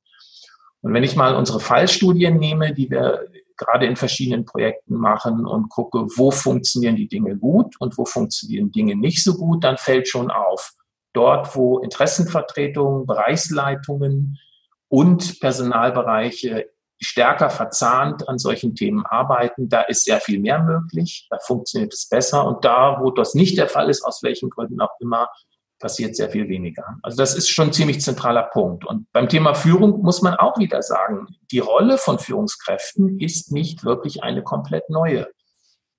Und 0.81 0.95
wenn 0.95 1.03
ich 1.03 1.17
mal 1.17 1.35
unsere 1.35 1.59
Fallstudien 1.59 2.37
nehme, 2.37 2.73
die 2.73 2.89
wir 2.89 3.27
gerade 3.57 3.87
in 3.87 3.97
verschiedenen 3.97 4.45
Projekten 4.45 4.95
machen 4.95 5.45
und 5.45 5.69
gucke, 5.69 6.07
wo 6.17 6.31
funktionieren 6.31 6.95
die 6.95 7.09
Dinge 7.09 7.37
gut 7.37 7.75
und 7.81 7.99
wo 7.99 8.05
funktionieren 8.05 8.71
Dinge 8.71 8.95
nicht 8.95 9.25
so 9.25 9.35
gut, 9.35 9.65
dann 9.65 9.77
fällt 9.77 10.07
schon 10.07 10.31
auf, 10.31 10.75
dort, 11.15 11.57
wo 11.57 11.81
Interessenvertretungen, 11.81 13.07
Bereichsleitungen, 13.07 14.39
und 14.89 15.41
Personalbereiche 15.41 16.71
stärker 17.01 17.51
verzahnt 17.51 18.29
an 18.29 18.39
solchen 18.39 18.75
Themen 18.75 19.07
arbeiten. 19.07 19.69
Da 19.69 19.83
ist 19.83 20.05
sehr 20.05 20.21
viel 20.21 20.41
mehr 20.41 20.63
möglich, 20.63 21.27
da 21.31 21.39
funktioniert 21.39 21.95
es 21.95 22.09
besser. 22.09 22.47
Und 22.47 22.65
da, 22.65 22.99
wo 23.01 23.11
das 23.11 23.35
nicht 23.35 23.57
der 23.57 23.69
Fall 23.69 23.89
ist, 23.89 24.03
aus 24.05 24.23
welchen 24.23 24.51
Gründen 24.51 24.81
auch 24.81 24.99
immer, 25.01 25.29
passiert 25.79 26.17
sehr 26.17 26.29
viel 26.29 26.49
weniger. 26.49 26.85
Also 27.03 27.17
das 27.19 27.37
ist 27.37 27.49
schon 27.49 27.69
ein 27.69 27.73
ziemlich 27.73 28.01
zentraler 28.01 28.43
Punkt. 28.43 28.85
Und 28.85 29.07
beim 29.13 29.29
Thema 29.29 29.55
Führung 29.55 30.03
muss 30.03 30.23
man 30.23 30.35
auch 30.35 30.59
wieder 30.59 30.83
sagen, 30.83 31.27
die 31.53 31.61
Rolle 31.61 31.99
von 31.99 32.19
Führungskräften 32.19 33.21
ist 33.21 33.53
nicht 33.53 33.85
wirklich 33.85 34.25
eine 34.25 34.43
komplett 34.43 34.91
neue. 34.91 35.29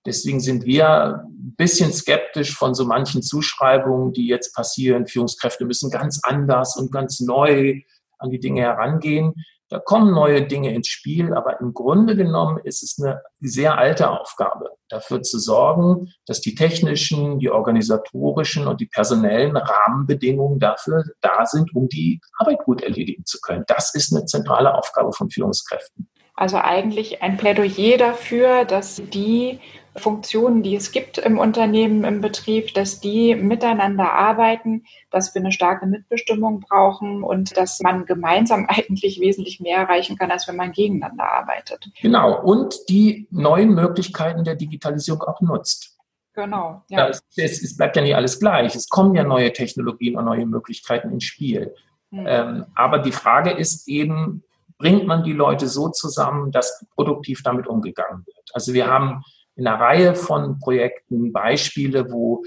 Deswegen 0.06 0.40
sind 0.40 0.66
wir 0.66 1.24
ein 1.28 1.56
bisschen 1.56 1.94
skeptisch 1.94 2.56
von 2.56 2.74
so 2.74 2.86
manchen 2.86 3.22
Zuschreibungen, 3.22 4.12
die 4.12 4.28
jetzt 4.28 4.54
passieren. 4.54 5.08
Führungskräfte 5.08 5.66
müssen 5.66 5.92
ganz 5.92 6.20
anders 6.24 6.76
und 6.76 6.92
ganz 6.92 7.20
neu 7.20 7.82
an 8.20 8.30
die 8.30 8.40
Dinge 8.40 8.62
herangehen. 8.62 9.34
Da 9.70 9.78
kommen 9.78 10.14
neue 10.14 10.48
Dinge 10.48 10.74
ins 10.74 10.88
Spiel, 10.88 11.34
aber 11.34 11.60
im 11.62 11.76
Grunde 11.76 12.16
genommen 12.16 12.60
ist 12.64 12.82
es 12.82 12.98
eine 13.00 13.22
sehr 13.40 13.78
alte 13.78 14.10
Aufgabe, 14.10 14.72
dafür 14.90 15.22
zu 15.22 15.38
sorgen, 15.38 16.12
dass 16.26 16.42
die 16.42 16.56
technischen, 16.56 17.38
die 17.38 17.52
organisatorischen 17.52 18.68
und 18.68 18.82
die 18.82 18.88
personellen 18.88 19.56
Rahmenbedingungen 19.56 20.60
dafür 20.60 21.04
da 21.22 21.46
sind, 21.46 21.76
um 21.76 21.88
die 21.88 22.20
Arbeit 22.40 22.64
gut 22.66 22.82
erledigen 22.82 23.26
zu 23.26 23.40
können. 23.42 23.64
Das 23.68 23.94
ist 23.94 24.12
eine 24.12 24.26
zentrale 24.26 24.74
Aufgabe 24.74 25.14
von 25.14 25.30
Führungskräften. 25.30 26.10
Also 26.34 26.58
eigentlich 26.58 27.22
ein 27.22 27.38
Plädoyer 27.38 27.98
dafür, 27.98 28.66
dass 28.66 29.02
die 29.14 29.60
Funktionen, 30.00 30.64
die 30.64 30.76
es 30.76 30.92
gibt 30.92 31.18
im 31.18 31.38
Unternehmen, 31.38 32.04
im 32.04 32.22
Betrieb, 32.22 32.74
dass 32.74 33.00
die 33.00 33.36
miteinander 33.36 34.12
arbeiten, 34.12 34.84
dass 35.12 35.36
wir 35.36 35.42
eine 35.42 35.52
starke 35.52 35.86
Mitbestimmung 35.86 36.62
brauchen 36.62 37.24
und 37.24 37.56
dass 37.58 37.80
man 37.82 38.06
gemeinsam 38.06 38.66
eigentlich 38.70 39.20
wesentlich 39.20 39.60
mehr 39.60 39.78
erreichen 39.78 40.18
kann, 40.18 40.32
als 40.32 40.48
wenn 40.48 40.56
man 40.56 40.72
gegeneinander 40.72 41.32
arbeitet. 41.32 41.90
Genau. 42.02 42.42
Und 42.42 42.76
die 42.90 43.28
neuen 43.30 43.76
Möglichkeiten 43.76 44.44
der 44.44 44.56
Digitalisierung 44.56 45.22
auch 45.22 45.42
nutzt. 45.42 45.98
Genau. 46.34 46.84
Ja. 46.90 47.10
Es, 47.10 47.22
es, 47.36 47.76
bleibt 47.76 47.96
ja 47.96 48.02
nicht 48.02 48.16
alles 48.16 48.40
gleich. 48.40 48.74
Es 48.76 48.88
kommen 48.88 49.14
ja 49.14 49.24
neue 49.24 49.52
Technologien 49.52 50.16
und 50.18 50.26
neue 50.26 50.46
Möglichkeiten 50.46 51.12
ins 51.12 51.26
Spiel. 51.26 51.76
Mhm. 52.12 52.26
Ähm, 52.28 52.66
aber 52.76 53.00
die 53.00 53.12
Frage 53.12 53.52
ist 53.52 53.88
eben, 53.88 54.44
bringt 54.78 55.06
man 55.06 55.24
die 55.24 55.34
Leute 55.34 55.68
so 55.68 55.90
zusammen, 55.90 56.52
dass 56.52 56.86
produktiv 56.96 57.44
damit 57.44 57.68
umgegangen 57.68 58.26
wird. 58.26 58.50
Also 58.54 58.74
wir 58.74 58.88
haben 58.88 59.24
in 59.60 59.68
einer 59.68 59.80
Reihe 59.80 60.16
von 60.16 60.60
Projekten 60.60 61.32
Beispiele, 61.32 62.12
wo 62.12 62.44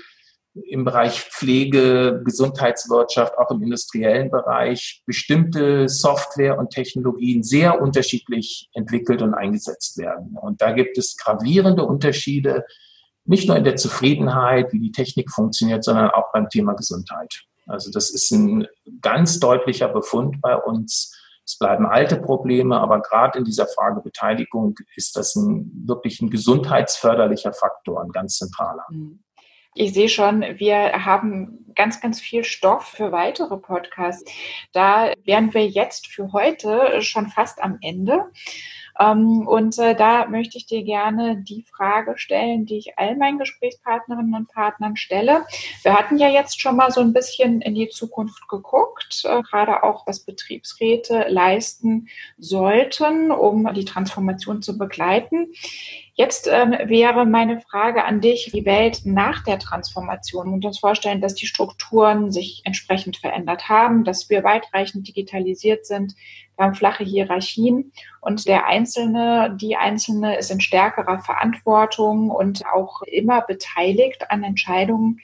im 0.54 0.84
Bereich 0.84 1.20
Pflege, 1.22 2.20
Gesundheitswirtschaft, 2.24 3.38
auch 3.38 3.50
im 3.50 3.62
industriellen 3.62 4.30
Bereich 4.30 5.02
bestimmte 5.06 5.88
Software 5.88 6.58
und 6.58 6.70
Technologien 6.70 7.42
sehr 7.42 7.80
unterschiedlich 7.80 8.68
entwickelt 8.74 9.22
und 9.22 9.34
eingesetzt 9.34 9.96
werden. 9.98 10.36
Und 10.40 10.60
da 10.60 10.72
gibt 10.72 10.98
es 10.98 11.16
gravierende 11.16 11.84
Unterschiede, 11.84 12.66
nicht 13.24 13.48
nur 13.48 13.56
in 13.56 13.64
der 13.64 13.76
Zufriedenheit, 13.76 14.72
wie 14.72 14.80
die 14.80 14.92
Technik 14.92 15.30
funktioniert, 15.30 15.84
sondern 15.84 16.10
auch 16.10 16.32
beim 16.32 16.50
Thema 16.50 16.74
Gesundheit. 16.74 17.44
Also 17.66 17.90
das 17.90 18.10
ist 18.10 18.30
ein 18.32 18.66
ganz 19.00 19.38
deutlicher 19.38 19.88
Befund 19.88 20.40
bei 20.42 20.56
uns. 20.56 21.16
Es 21.44 21.58
bleiben 21.58 21.86
alte 21.86 22.16
Probleme, 22.16 22.80
aber 22.80 23.00
gerade 23.00 23.38
in 23.38 23.44
dieser 23.44 23.66
Frage 23.66 24.00
Beteiligung 24.00 24.76
ist 24.94 25.16
das 25.16 25.34
ein, 25.34 25.70
wirklich 25.86 26.20
ein 26.20 26.30
gesundheitsförderlicher 26.30 27.52
Faktor, 27.52 28.02
ein 28.02 28.10
ganz 28.10 28.38
zentraler. 28.38 28.84
Mhm. 28.90 29.22
Ich 29.74 29.94
sehe 29.94 30.10
schon, 30.10 30.42
wir 30.42 31.06
haben 31.06 31.72
ganz, 31.74 32.00
ganz 32.02 32.20
viel 32.20 32.44
Stoff 32.44 32.84
für 32.84 33.10
weitere 33.10 33.56
Podcasts. 33.56 34.30
Da 34.72 35.14
wären 35.24 35.54
wir 35.54 35.66
jetzt 35.66 36.08
für 36.08 36.32
heute 36.32 37.00
schon 37.00 37.28
fast 37.28 37.62
am 37.62 37.78
Ende. 37.80 38.30
Ähm, 38.98 39.46
und 39.46 39.78
äh, 39.78 39.94
da 39.94 40.26
möchte 40.26 40.58
ich 40.58 40.66
dir 40.66 40.82
gerne 40.82 41.36
die 41.36 41.62
Frage 41.62 42.14
stellen, 42.16 42.66
die 42.66 42.78
ich 42.78 42.98
all 42.98 43.16
meinen 43.16 43.38
Gesprächspartnerinnen 43.38 44.34
und 44.34 44.48
Partnern 44.48 44.96
stelle. 44.96 45.44
Wir 45.82 45.94
hatten 45.94 46.18
ja 46.18 46.28
jetzt 46.28 46.60
schon 46.60 46.76
mal 46.76 46.90
so 46.90 47.00
ein 47.00 47.12
bisschen 47.12 47.60
in 47.60 47.74
die 47.74 47.88
Zukunft 47.88 48.48
geguckt, 48.48 49.22
äh, 49.24 49.42
gerade 49.42 49.82
auch 49.82 50.06
was 50.06 50.20
Betriebsräte 50.20 51.26
leisten 51.28 52.08
sollten, 52.38 53.30
um 53.30 53.72
die 53.74 53.84
Transformation 53.84 54.62
zu 54.62 54.76
begleiten. 54.76 55.48
Jetzt 56.14 56.46
ähm, 56.46 56.72
wäre 56.84 57.24
meine 57.24 57.60
Frage 57.62 58.04
an 58.04 58.20
dich, 58.20 58.50
die 58.52 58.66
Welt 58.66 59.00
nach 59.04 59.42
der 59.44 59.58
Transformation 59.58 60.52
und 60.52 60.64
uns 60.64 60.78
vorstellen, 60.78 61.22
dass 61.22 61.34
die 61.34 61.46
Strukturen 61.46 62.30
sich 62.30 62.60
entsprechend 62.64 63.16
verändert 63.16 63.70
haben, 63.70 64.04
dass 64.04 64.28
wir 64.28 64.44
weitreichend 64.44 65.08
digitalisiert 65.08 65.86
sind, 65.86 66.14
haben 66.62 66.74
flache 66.74 67.04
Hierarchien 67.04 67.92
und 68.20 68.46
der 68.46 68.66
Einzelne, 68.66 69.56
die 69.60 69.76
Einzelne 69.76 70.38
ist 70.38 70.50
in 70.50 70.60
stärkerer 70.60 71.20
Verantwortung 71.20 72.30
und 72.30 72.64
auch 72.66 73.02
immer 73.02 73.42
beteiligt 73.42 74.30
an 74.30 74.42
Entscheidungen. 74.42 75.20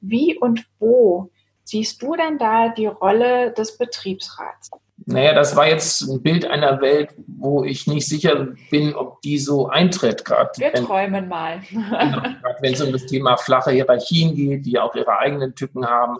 Wie 0.00 0.36
und 0.36 0.66
wo 0.78 1.30
siehst 1.64 2.02
du 2.02 2.16
denn 2.16 2.38
da 2.38 2.68
die 2.68 2.86
Rolle 2.86 3.52
des 3.52 3.78
Betriebsrats? 3.78 4.70
Naja, 5.06 5.34
das 5.34 5.56
war 5.56 5.66
jetzt 5.66 6.02
ein 6.02 6.22
Bild 6.22 6.44
einer 6.44 6.80
Welt, 6.80 7.10
wo 7.26 7.64
ich 7.64 7.86
nicht 7.86 8.06
sicher 8.06 8.48
bin, 8.70 8.94
ob 8.94 9.22
die 9.22 9.38
so 9.38 9.68
eintritt 9.68 10.24
gerade. 10.24 10.50
Wir 10.56 10.72
wenn, 10.72 10.84
träumen 10.84 11.28
mal. 11.28 11.60
genau, 11.70 12.22
wenn 12.60 12.74
es 12.74 12.80
um 12.80 12.92
das 12.92 13.06
Thema 13.06 13.36
flache 13.36 13.70
Hierarchien 13.70 14.34
geht, 14.34 14.66
die 14.66 14.78
auch 14.78 14.94
ihre 14.94 15.18
eigenen 15.18 15.54
Tücken 15.54 15.86
haben. 15.86 16.18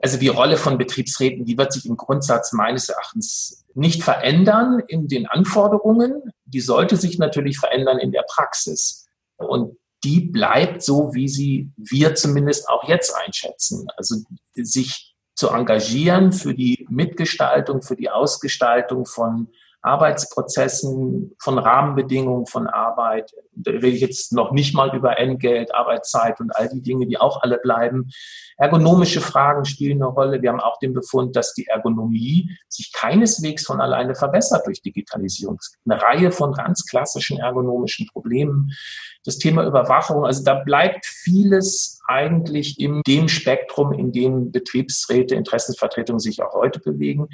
Also 0.00 0.16
die 0.16 0.28
Rolle 0.28 0.56
von 0.56 0.78
Betriebsräten, 0.78 1.44
die 1.44 1.58
wird 1.58 1.72
sich 1.72 1.86
im 1.86 1.96
Grundsatz 1.96 2.52
meines 2.52 2.88
Erachtens 2.88 3.64
nicht 3.74 4.02
verändern 4.02 4.80
in 4.86 5.08
den 5.08 5.26
Anforderungen. 5.26 6.32
Die 6.44 6.60
sollte 6.60 6.96
sich 6.96 7.18
natürlich 7.18 7.58
verändern 7.58 7.98
in 7.98 8.12
der 8.12 8.24
Praxis. 8.28 9.08
Und 9.36 9.76
die 10.04 10.20
bleibt 10.20 10.82
so, 10.82 11.14
wie 11.14 11.28
sie 11.28 11.72
wir 11.76 12.14
zumindest 12.14 12.68
auch 12.68 12.88
jetzt 12.88 13.14
einschätzen. 13.14 13.88
Also 13.96 14.16
sich 14.54 15.16
zu 15.34 15.48
engagieren 15.48 16.32
für 16.32 16.54
die 16.54 16.86
Mitgestaltung, 16.88 17.82
für 17.82 17.96
die 17.96 18.10
Ausgestaltung 18.10 19.06
von 19.06 19.48
Arbeitsprozessen, 19.82 21.36
von 21.40 21.58
Rahmenbedingungen 21.58 22.46
von 22.46 22.66
Arbeit. 22.66 23.32
Da 23.54 23.70
rede 23.70 23.88
ich 23.88 24.00
jetzt 24.00 24.32
noch 24.32 24.50
nicht 24.52 24.74
mal 24.74 24.94
über 24.94 25.18
Entgelt, 25.18 25.74
Arbeitszeit 25.74 26.40
und 26.40 26.54
all 26.54 26.68
die 26.68 26.82
Dinge, 26.82 27.06
die 27.06 27.18
auch 27.18 27.42
alle 27.42 27.58
bleiben. 27.58 28.10
Ergonomische 28.56 29.20
Fragen 29.20 29.64
spielen 29.64 30.02
eine 30.02 30.10
Rolle. 30.10 30.42
Wir 30.42 30.50
haben 30.50 30.60
auch 30.60 30.78
den 30.78 30.94
Befund, 30.94 31.36
dass 31.36 31.54
die 31.54 31.66
Ergonomie 31.66 32.50
sich 32.68 32.92
keineswegs 32.92 33.64
von 33.64 33.80
alleine 33.80 34.16
verbessert 34.16 34.66
durch 34.66 34.82
Digitalisierung. 34.82 35.58
Eine 35.88 36.02
Reihe 36.02 36.32
von 36.32 36.52
ganz 36.52 36.84
klassischen 36.84 37.38
ergonomischen 37.38 38.08
Problemen. 38.12 38.72
Das 39.24 39.38
Thema 39.38 39.64
Überwachung, 39.64 40.24
also 40.24 40.42
da 40.42 40.54
bleibt 40.54 41.06
vieles 41.06 42.00
eigentlich 42.08 42.80
in 42.80 43.02
dem 43.06 43.28
Spektrum, 43.28 43.92
in 43.92 44.10
dem 44.10 44.50
Betriebsräte, 44.50 45.34
Interessensvertretungen 45.34 46.18
sich 46.18 46.42
auch 46.42 46.54
heute 46.54 46.80
bewegen. 46.80 47.28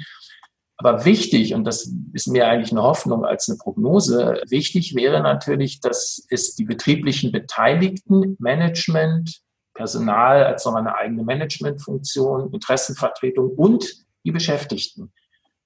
Aber 0.77 1.05
wichtig, 1.05 1.53
und 1.53 1.63
das 1.63 1.89
ist 2.13 2.27
mir 2.27 2.47
eigentlich 2.47 2.71
eine 2.71 2.83
Hoffnung 2.83 3.25
als 3.25 3.47
eine 3.47 3.57
Prognose, 3.57 4.41
wichtig 4.49 4.93
wäre 4.93 5.21
natürlich, 5.21 5.79
dass 5.79 6.25
es 6.29 6.55
die 6.55 6.65
betrieblichen 6.65 7.31
Beteiligten, 7.31 8.35
Management, 8.39 9.41
Personal 9.73 10.43
als 10.43 10.65
noch 10.65 10.75
eine 10.75 10.95
eigene 10.95 11.23
Managementfunktion, 11.23 12.53
Interessenvertretung 12.53 13.51
und 13.51 14.05
die 14.25 14.31
Beschäftigten, 14.31 15.13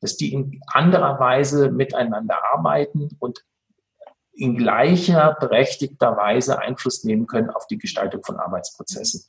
dass 0.01 0.17
die 0.17 0.33
in 0.33 0.59
anderer 0.67 1.19
Weise 1.19 1.71
miteinander 1.71 2.37
arbeiten 2.53 3.09
und 3.19 3.43
in 4.33 4.57
gleicher 4.57 5.35
berechtigter 5.39 6.17
Weise 6.17 6.59
Einfluss 6.59 7.03
nehmen 7.03 7.27
können 7.27 7.49
auf 7.49 7.67
die 7.67 7.77
Gestaltung 7.77 8.23
von 8.23 8.37
Arbeitsprozessen. 8.37 9.25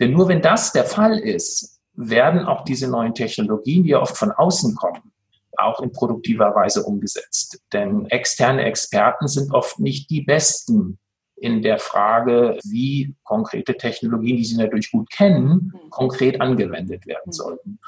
Denn 0.00 0.12
nur 0.12 0.28
wenn 0.28 0.42
das 0.42 0.72
der 0.72 0.84
Fall 0.84 1.18
ist, 1.18 1.77
werden 1.98 2.46
auch 2.46 2.64
diese 2.64 2.88
neuen 2.88 3.12
Technologien, 3.12 3.82
die 3.82 3.90
ja 3.90 4.00
oft 4.00 4.16
von 4.16 4.30
außen 4.30 4.76
kommen, 4.76 5.12
auch 5.56 5.80
in 5.80 5.92
produktiver 5.92 6.54
Weise 6.54 6.84
umgesetzt. 6.84 7.60
Denn 7.72 8.06
externe 8.06 8.62
Experten 8.62 9.26
sind 9.26 9.52
oft 9.52 9.80
nicht 9.80 10.08
die 10.08 10.22
besten 10.22 10.98
in 11.34 11.62
der 11.62 11.78
Frage, 11.78 12.58
wie 12.64 13.14
konkrete 13.24 13.76
Technologien, 13.76 14.36
die 14.36 14.44
sie 14.44 14.56
natürlich 14.56 14.90
gut 14.92 15.10
kennen, 15.10 15.72
mhm. 15.72 15.90
konkret 15.90 16.40
angewendet 16.40 17.06
werden 17.06 17.26
mhm. 17.26 17.32
sollten. 17.32 17.78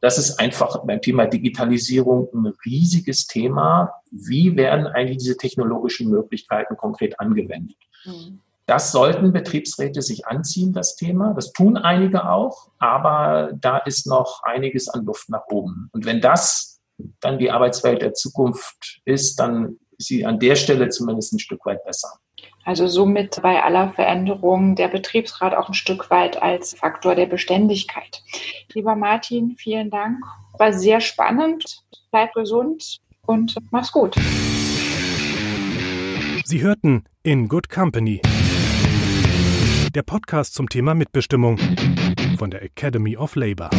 Das 0.00 0.18
ist 0.18 0.38
einfach 0.38 0.84
beim 0.84 1.00
Thema 1.00 1.26
Digitalisierung 1.26 2.28
ein 2.34 2.52
riesiges 2.64 3.26
Thema. 3.26 3.90
Wie 4.10 4.54
werden 4.56 4.86
eigentlich 4.86 5.18
diese 5.18 5.36
technologischen 5.36 6.10
Möglichkeiten 6.10 6.76
konkret 6.76 7.18
angewendet? 7.20 7.78
Mhm. 8.04 8.40
Das 8.66 8.92
sollten 8.92 9.32
Betriebsräte 9.32 10.00
sich 10.00 10.26
anziehen, 10.26 10.72
das 10.72 10.96
Thema. 10.96 11.34
Das 11.34 11.52
tun 11.52 11.76
einige 11.76 12.28
auch, 12.28 12.68
aber 12.78 13.50
da 13.60 13.78
ist 13.78 14.06
noch 14.06 14.42
einiges 14.42 14.88
an 14.88 15.04
Luft 15.04 15.28
nach 15.28 15.46
oben. 15.50 15.90
Und 15.92 16.06
wenn 16.06 16.20
das 16.20 16.80
dann 17.20 17.38
die 17.38 17.50
Arbeitswelt 17.50 18.00
der 18.00 18.14
Zukunft 18.14 19.00
ist, 19.04 19.36
dann 19.36 19.76
ist 19.98 20.08
sie 20.08 20.24
an 20.24 20.38
der 20.38 20.56
Stelle 20.56 20.88
zumindest 20.88 21.34
ein 21.34 21.38
Stück 21.38 21.66
weit 21.66 21.84
besser. 21.84 22.08
Also 22.64 22.86
somit 22.88 23.42
bei 23.42 23.62
aller 23.62 23.92
Veränderung 23.92 24.74
der 24.76 24.88
Betriebsrat 24.88 25.54
auch 25.54 25.68
ein 25.68 25.74
Stück 25.74 26.08
weit 26.08 26.42
als 26.42 26.72
Faktor 26.74 27.14
der 27.14 27.26
Beständigkeit. 27.26 28.22
Lieber 28.72 28.96
Martin, 28.96 29.56
vielen 29.58 29.90
Dank. 29.90 30.24
War 30.58 30.72
sehr 30.72 31.00
spannend. 31.00 31.82
Bleib 32.10 32.32
gesund 32.32 33.00
und 33.26 33.54
mach's 33.70 33.92
gut. 33.92 34.16
Sie 36.46 36.62
hörten 36.62 37.04
In 37.22 37.48
Good 37.48 37.68
Company 37.68 38.22
der 39.94 40.02
Podcast 40.02 40.54
zum 40.54 40.68
Thema 40.68 40.94
Mitbestimmung 40.94 41.56
von 42.36 42.50
der 42.50 42.62
Academy 42.62 43.16
of 43.16 43.36
Labor. 43.36 43.70